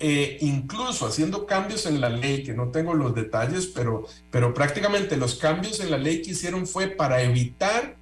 [0.00, 5.16] eh, incluso haciendo cambios en la ley, que no tengo los detalles, pero, pero prácticamente
[5.16, 7.94] los cambios en la ley que hicieron fue para evitar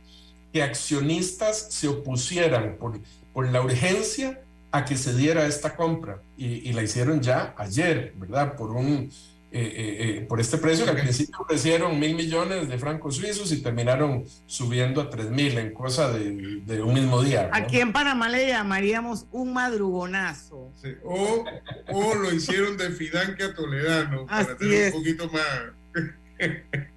[0.50, 2.98] que accionistas se opusieran por,
[3.34, 4.40] por la urgencia
[4.72, 6.22] a que se diera esta compra.
[6.38, 8.56] Y, y la hicieron ya ayer, ¿verdad?
[8.56, 9.10] Por un
[9.56, 13.52] eh, eh, eh, por este precio que al principio ofrecieron mil millones de francos suizos
[13.52, 17.50] y terminaron subiendo a tres mil en cosa de, un mismo día.
[17.52, 20.72] Aquí en Panamá le llamaríamos un madrugonazo.
[21.04, 21.44] O,
[21.86, 25.46] o, lo hicieron de Fidanque a Toledano para tener un poquito más.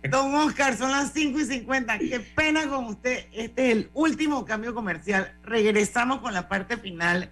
[0.09, 1.99] Don Oscar, son las 5 y 50.
[1.99, 3.25] Qué pena con usted.
[3.33, 5.31] Este es el último cambio comercial.
[5.43, 7.29] Regresamos con la parte final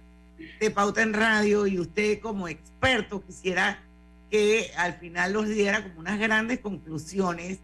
[0.60, 3.82] de Pauta en Radio y usted como experto quisiera
[4.30, 7.58] que al final los diera como unas grandes conclusiones.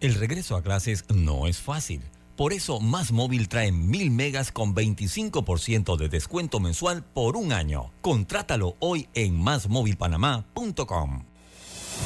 [0.00, 2.02] El regreso a clases no es fácil.
[2.36, 7.92] Por eso, Más Móvil trae mil megas con 25% de descuento mensual por un año.
[8.02, 11.24] Contrátalo hoy en másmóvilpanamá.com.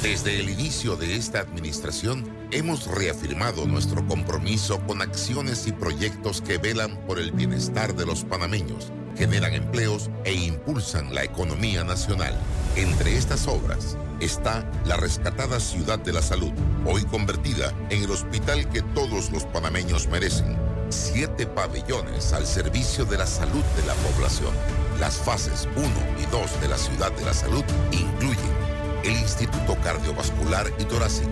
[0.02, 6.58] Desde el inicio de esta administración, hemos reafirmado nuestro compromiso con acciones y proyectos que
[6.58, 12.34] velan por el bienestar de los panameños generan empleos e impulsan la economía nacional.
[12.74, 16.52] Entre estas obras está la rescatada Ciudad de la Salud,
[16.86, 20.56] hoy convertida en el hospital que todos los panameños merecen.
[20.88, 24.54] Siete pabellones al servicio de la salud de la población.
[24.98, 25.86] Las fases 1
[26.18, 28.54] y 2 de la Ciudad de la Salud incluyen
[29.04, 31.28] el Instituto Cardiovascular y Torácico,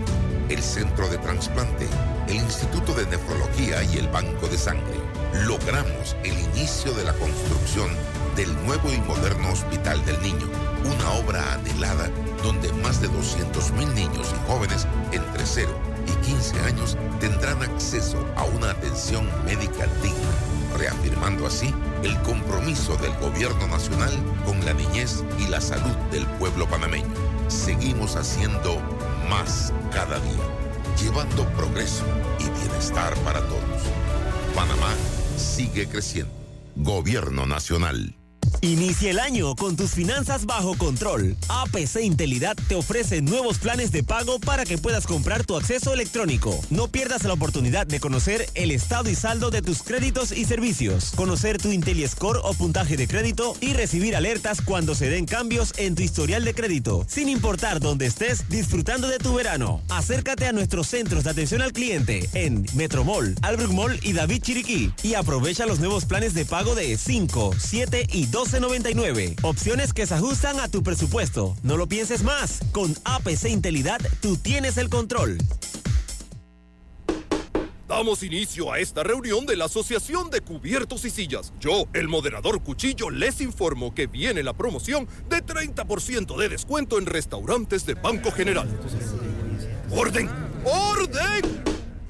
[0.49, 1.87] el Centro de Transplante,
[2.27, 4.98] el Instituto de Nefrología y el Banco de Sangre
[5.33, 7.89] logramos el inicio de la construcción
[8.35, 10.47] del nuevo y moderno Hospital del Niño,
[10.85, 12.09] una obra anhelada
[12.43, 15.69] donde más de 200.000 niños y jóvenes entre 0
[16.07, 21.73] y 15 años tendrán acceso a una atención médica digna, reafirmando así
[22.03, 24.13] el compromiso del gobierno nacional
[24.45, 27.13] con la niñez y la salud del pueblo panameño.
[27.49, 28.79] Seguimos haciendo
[29.29, 30.43] más cada día,
[30.97, 32.05] llevando progreso
[32.39, 33.83] y bienestar para todos.
[34.55, 34.93] Panamá
[35.39, 36.33] sigue creciendo.
[36.75, 38.18] Gobierno Nacional.
[38.61, 41.37] Inicia el año con tus finanzas bajo control.
[41.47, 46.59] APC Intelidad te ofrece nuevos planes de pago para que puedas comprar tu acceso electrónico.
[46.69, 51.11] No pierdas la oportunidad de conocer el estado y saldo de tus créditos y servicios,
[51.15, 55.95] conocer tu IntelliScore o puntaje de crédito y recibir alertas cuando se den cambios en
[55.95, 59.81] tu historial de crédito, sin importar dónde estés disfrutando de tu verano.
[59.89, 64.91] Acércate a nuestros centros de atención al cliente en Metromall, Albrook Mall y David Chiriquí
[65.03, 69.35] y aprovecha los nuevos planes de pago de 5, 7 y 2 12.99.
[69.41, 71.57] Opciones que se ajustan a tu presupuesto.
[71.61, 72.61] No lo pienses más.
[72.71, 75.37] Con APC Intelidad, tú tienes el control.
[77.85, 81.51] Damos inicio a esta reunión de la Asociación de Cubiertos y Sillas.
[81.59, 87.07] Yo, el moderador Cuchillo, les informo que viene la promoción de 30% de descuento en
[87.07, 88.69] restaurantes de Banco General.
[89.91, 90.29] ¡Orden!
[90.63, 91.78] ¡Orden!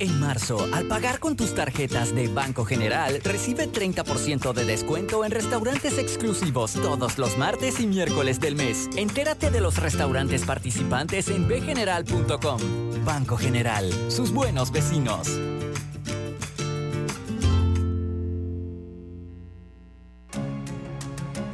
[0.00, 5.30] En marzo, al pagar con tus tarjetas de Banco General, recibe 30% de descuento en
[5.30, 8.88] restaurantes exclusivos todos los martes y miércoles del mes.
[8.96, 12.60] Entérate de los restaurantes participantes en bgeneral.com.
[13.04, 15.38] Banco General, sus buenos vecinos.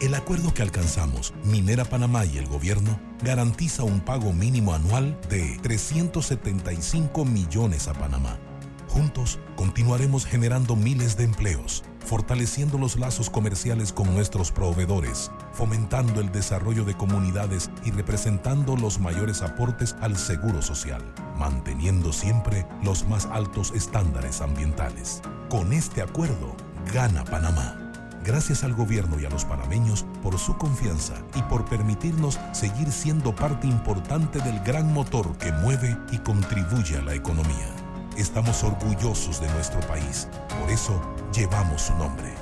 [0.06, 5.58] El acuerdo que alcanzamos, Minera Panamá y el gobierno, garantiza un pago mínimo anual de
[5.64, 8.38] 375 millones a Panamá.
[8.86, 16.30] Juntos continuaremos generando miles de empleos fortaleciendo los lazos comerciales con nuestros proveedores, fomentando el
[16.30, 21.02] desarrollo de comunidades y representando los mayores aportes al seguro social,
[21.36, 25.20] manteniendo siempre los más altos estándares ambientales.
[25.50, 26.54] Con este acuerdo,
[26.94, 27.85] gana Panamá.
[28.26, 33.32] Gracias al gobierno y a los panameños por su confianza y por permitirnos seguir siendo
[33.32, 37.68] parte importante del gran motor que mueve y contribuye a la economía.
[38.16, 40.26] Estamos orgullosos de nuestro país,
[40.60, 41.00] por eso
[41.32, 42.34] llevamos su nombre.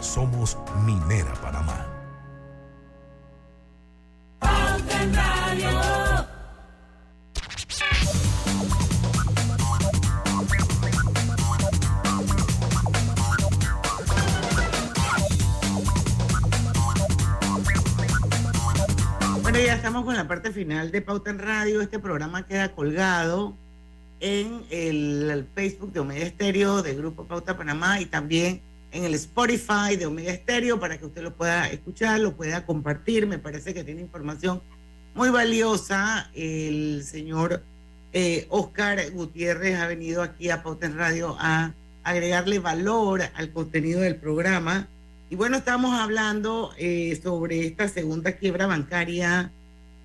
[0.00, 1.86] Somos Minera Panamá.
[19.58, 21.80] Bueno, ya estamos con la parte final de Pauta en Radio.
[21.80, 23.56] Este programa queda colgado
[24.20, 29.14] en el, el Facebook de Omega Estéreo de Grupo Pauta Panamá y también en el
[29.14, 33.26] Spotify de Omega Estéreo para que usted lo pueda escuchar, lo pueda compartir.
[33.26, 34.62] Me parece que tiene información
[35.16, 36.30] muy valiosa.
[36.36, 37.64] El señor
[38.12, 41.72] eh, Oscar Gutiérrez ha venido aquí a Pauta en Radio a
[42.04, 44.86] agregarle valor al contenido del programa.
[45.30, 49.52] Y bueno, estamos hablando eh, sobre esta segunda quiebra bancaria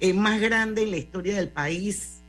[0.02, 2.20] eh, más grande en la historia del país,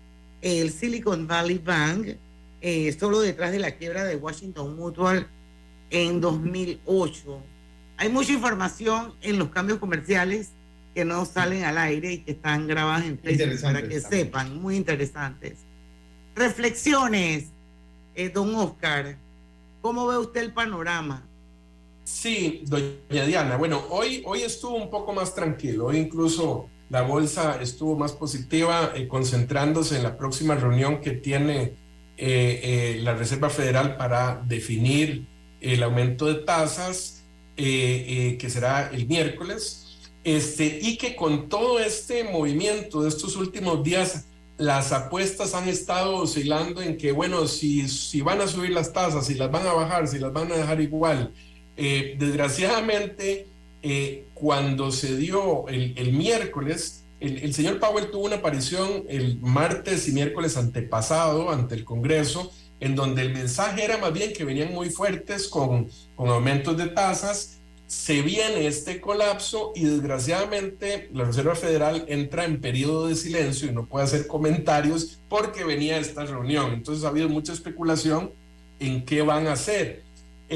[0.42, 2.16] el Silicon Valley Bank,
[2.60, 5.26] eh, solo detrás de la quiebra de Washington Mutual
[5.90, 7.42] en 2008.
[7.96, 10.52] Hay mucha información en los cambios comerciales
[10.94, 14.02] que no salen al aire y que están grabadas en Facebook para que también.
[14.02, 15.58] sepan, muy interesantes.
[16.36, 17.46] Reflexiones,
[18.14, 19.16] eh, don Oscar,
[19.82, 21.24] ¿cómo ve usted el panorama?
[22.04, 23.56] Sí, doña Diana.
[23.56, 25.86] Bueno, hoy, hoy estuvo un poco más tranquilo.
[25.86, 31.76] Hoy incluso la bolsa estuvo más positiva, eh, concentrándose en la próxima reunión que tiene
[32.16, 32.60] eh,
[32.96, 35.26] eh, la Reserva Federal para definir
[35.60, 37.24] el aumento de tasas,
[37.56, 39.80] eh, eh, que será el miércoles.
[40.24, 44.26] Este, y que con todo este movimiento de estos últimos días,
[44.58, 49.26] las apuestas han estado oscilando en que, bueno, si, si van a subir las tasas,
[49.26, 51.32] si las van a bajar, si las van a dejar igual.
[51.76, 53.46] Eh, desgraciadamente,
[53.82, 60.08] eh, cuando se dio el, miércoles, el, el señor Powell tuvo una aparición el martes
[60.08, 64.72] y miércoles antepasado ante el Congreso, en donde el mensaje era más bien que venían
[64.72, 67.58] muy fuertes con, con aumentos de tasas.
[67.86, 73.72] Se viene este colapso y desgraciadamente la Reserva Federal entra en periodo de silencio y
[73.72, 76.72] no puede hacer comentarios porque venía esta reunión.
[76.72, 78.32] Entonces ha habido mucha especulación
[78.80, 80.03] en qué van a hacer.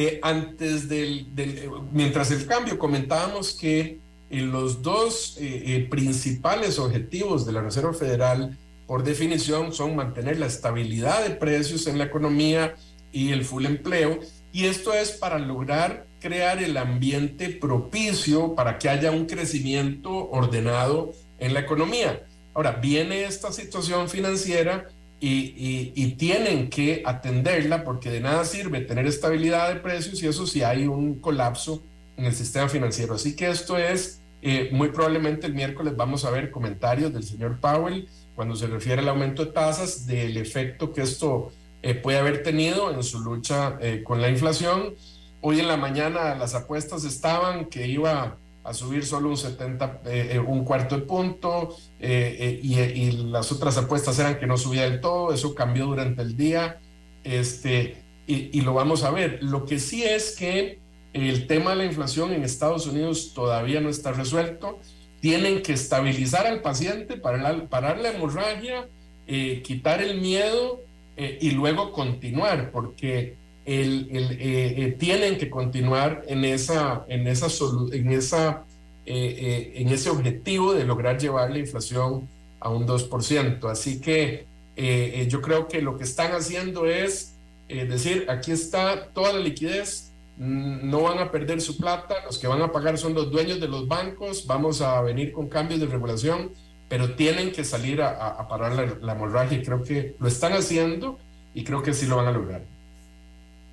[0.00, 3.98] Eh, antes del, eh, mientras el cambio comentábamos que
[4.30, 10.46] eh, los dos eh, principales objetivos de la Reserva Federal por definición son mantener la
[10.46, 12.76] estabilidad de precios en la economía
[13.10, 14.20] y el full empleo
[14.52, 21.12] y esto es para lograr crear el ambiente propicio para que haya un crecimiento ordenado
[21.40, 22.22] en la economía.
[22.54, 24.86] Ahora, viene esta situación financiera
[25.20, 30.62] y, tienen que atenderla porque de nada sirve tener estabilidad de precios y eso si
[30.62, 31.82] hay un colapso
[32.16, 33.14] en el sistema financiero.
[33.14, 37.58] Así que esto es, eh, muy probablemente el miércoles vamos a ver comentarios del señor
[37.60, 41.50] Powell cuando se refiere al aumento de tasas, del efecto que esto
[41.82, 44.94] eh, puede haber tenido en su lucha eh, con la inflación.
[45.40, 48.36] Hoy en la mañana las apuestas estaban que iba
[48.68, 53.12] a subir solo un 70, eh, eh, un cuarto de punto, eh, eh, y, y
[53.12, 56.80] las otras apuestas eran que no subía del todo, eso cambió durante el día,
[57.24, 59.38] este, y, y lo vamos a ver.
[59.42, 60.80] Lo que sí es que
[61.12, 64.78] el tema de la inflación en Estados Unidos todavía no está resuelto,
[65.20, 68.88] tienen que estabilizar al paciente, parar, parar la hemorragia,
[69.26, 70.80] eh, quitar el miedo
[71.16, 73.36] eh, y luego continuar, porque
[73.68, 77.46] el, el, eh, eh, tienen que continuar en, esa, en, esa,
[77.92, 78.64] en, esa,
[79.06, 82.28] eh, eh, en ese objetivo de lograr llevar la inflación
[82.60, 83.70] a un 2%.
[83.70, 84.46] Así que
[84.76, 87.34] eh, eh, yo creo que lo que están haciendo es
[87.68, 92.46] decir, aquí está toda la liquidez, mm, no van a perder su plata, los que
[92.46, 95.86] van a pagar son los dueños de los bancos, vamos a venir con cambios de
[95.86, 96.50] regulación,
[96.88, 100.54] pero tienen que salir a, a- a parar la, la hemorragia creo que lo están
[100.54, 101.18] haciendo
[101.52, 102.62] y creo que sí lo van a lograr.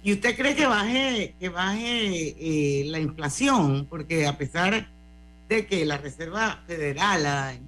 [0.05, 3.87] ¿Y usted cree que baje, que baje eh, la inflación?
[3.89, 4.87] Porque a pesar
[5.49, 7.25] de que la Reserva Federal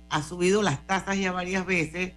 [0.07, 2.11] ha, subido las tasas ya varias veces,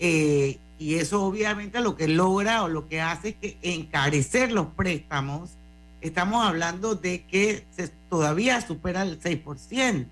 [0.00, 4.66] eh, y eso obviamente lo que logra o lo que hace es que encarecer los
[4.66, 5.52] préstamos,
[6.02, 7.64] estamos hablando de que
[8.10, 10.08] todavía supera el 6%.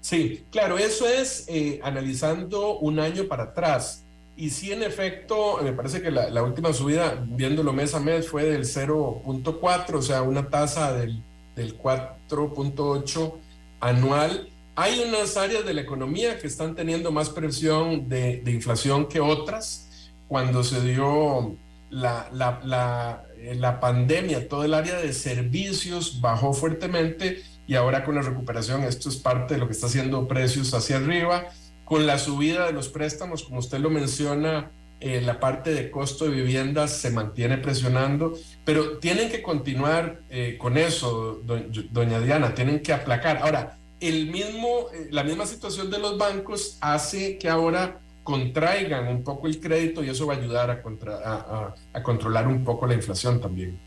[0.00, 4.03] Sí, claro, eso es eh, analizando un año para atrás.
[4.36, 8.44] Y sí, en efecto, me parece que la, última subida, viéndolo mes a mes, fue
[8.44, 11.22] del 0.4, o sea, una tasa del,
[11.54, 13.32] del 4.8
[13.80, 14.48] anual.
[14.74, 19.20] Hay unas áreas de la economía que están teniendo más presión de, de inflación que
[19.20, 20.10] otras.
[20.26, 21.56] Cuando se dio
[21.90, 23.24] la, la, la,
[23.54, 29.08] la, pandemia, todo el área de servicios bajó fuertemente y ahora con la recuperación esto
[29.08, 31.46] es parte de lo que está haciendo precios hacia arriba.
[31.84, 34.70] Con la subida de los préstamos, como usted lo menciona,
[35.00, 40.56] eh, la parte de costo de viviendas se mantiene presionando, pero tienen que continuar eh,
[40.56, 41.42] con eso,
[41.90, 43.38] doña Diana, tienen que aplacar.
[43.38, 49.22] Ahora, el mismo, eh, la misma situación de los bancos hace que ahora contraigan un
[49.22, 52.94] poco el crédito y eso va a ayudar a, contra, a, controlar un poco la
[52.94, 53.78] inflación también.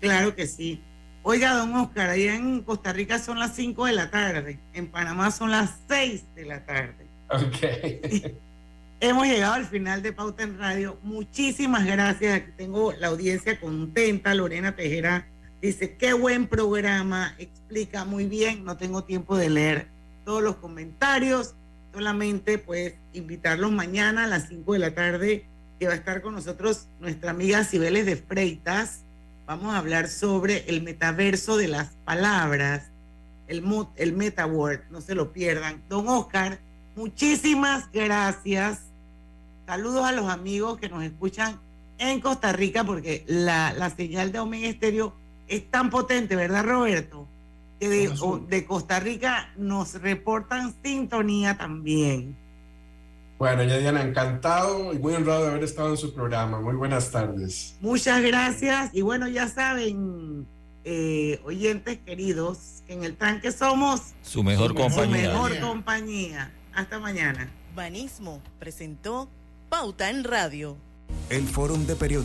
[0.00, 0.82] Claro que sí.
[1.22, 5.30] Oiga, don Oscar, allá en Costa Rica son las 5 de la tarde, en Panamá
[5.30, 7.05] son las 6 de la tarde.
[7.30, 8.42] Ok.
[8.98, 10.98] Hemos llegado al final de Pauta en Radio.
[11.02, 12.34] Muchísimas gracias.
[12.34, 14.32] Aquí tengo la audiencia contenta.
[14.32, 15.26] Lorena Tejera
[15.60, 18.64] dice, qué buen programa, explica muy bien.
[18.64, 19.88] No tengo tiempo de leer
[20.24, 21.54] todos los comentarios.
[21.92, 25.46] Solamente pues invitarlos mañana a las 5 de la tarde
[25.78, 29.02] que va a estar con nosotros nuestra amiga Cibeles de Freitas.
[29.46, 32.90] Vamos a hablar sobre el metaverso de las palabras,
[33.46, 33.62] el,
[33.96, 35.82] el MetaWord, no se lo pierdan.
[35.88, 36.58] Don Oscar,
[36.96, 38.86] muchísimas gracias
[39.66, 41.58] Saludos a los amigos que nos escuchan
[41.98, 45.12] en Costa Rica, porque la, la señal de Omega Estéreo
[45.48, 47.26] es tan potente, ¿verdad, Roberto?
[47.80, 48.12] Que de,
[48.48, 52.36] de, Costa Rica nos reportan sintonía también.
[53.38, 56.60] Bueno, ya Diana, encantado y muy honrado de haber estado en su programa.
[56.60, 57.76] Muy buenas tardes.
[57.80, 58.90] Muchas gracias.
[58.94, 60.46] Y bueno, ya saben,
[60.84, 65.32] eh, oyentes queridos, que en el tanque somos su mejor compañía.
[65.32, 66.52] Su mejor compañía.
[66.76, 67.48] Hasta mañana.
[67.74, 69.30] Banismo presentó
[69.70, 70.76] Pauta en Radio.
[71.30, 72.24] El Fórum de Periodistas.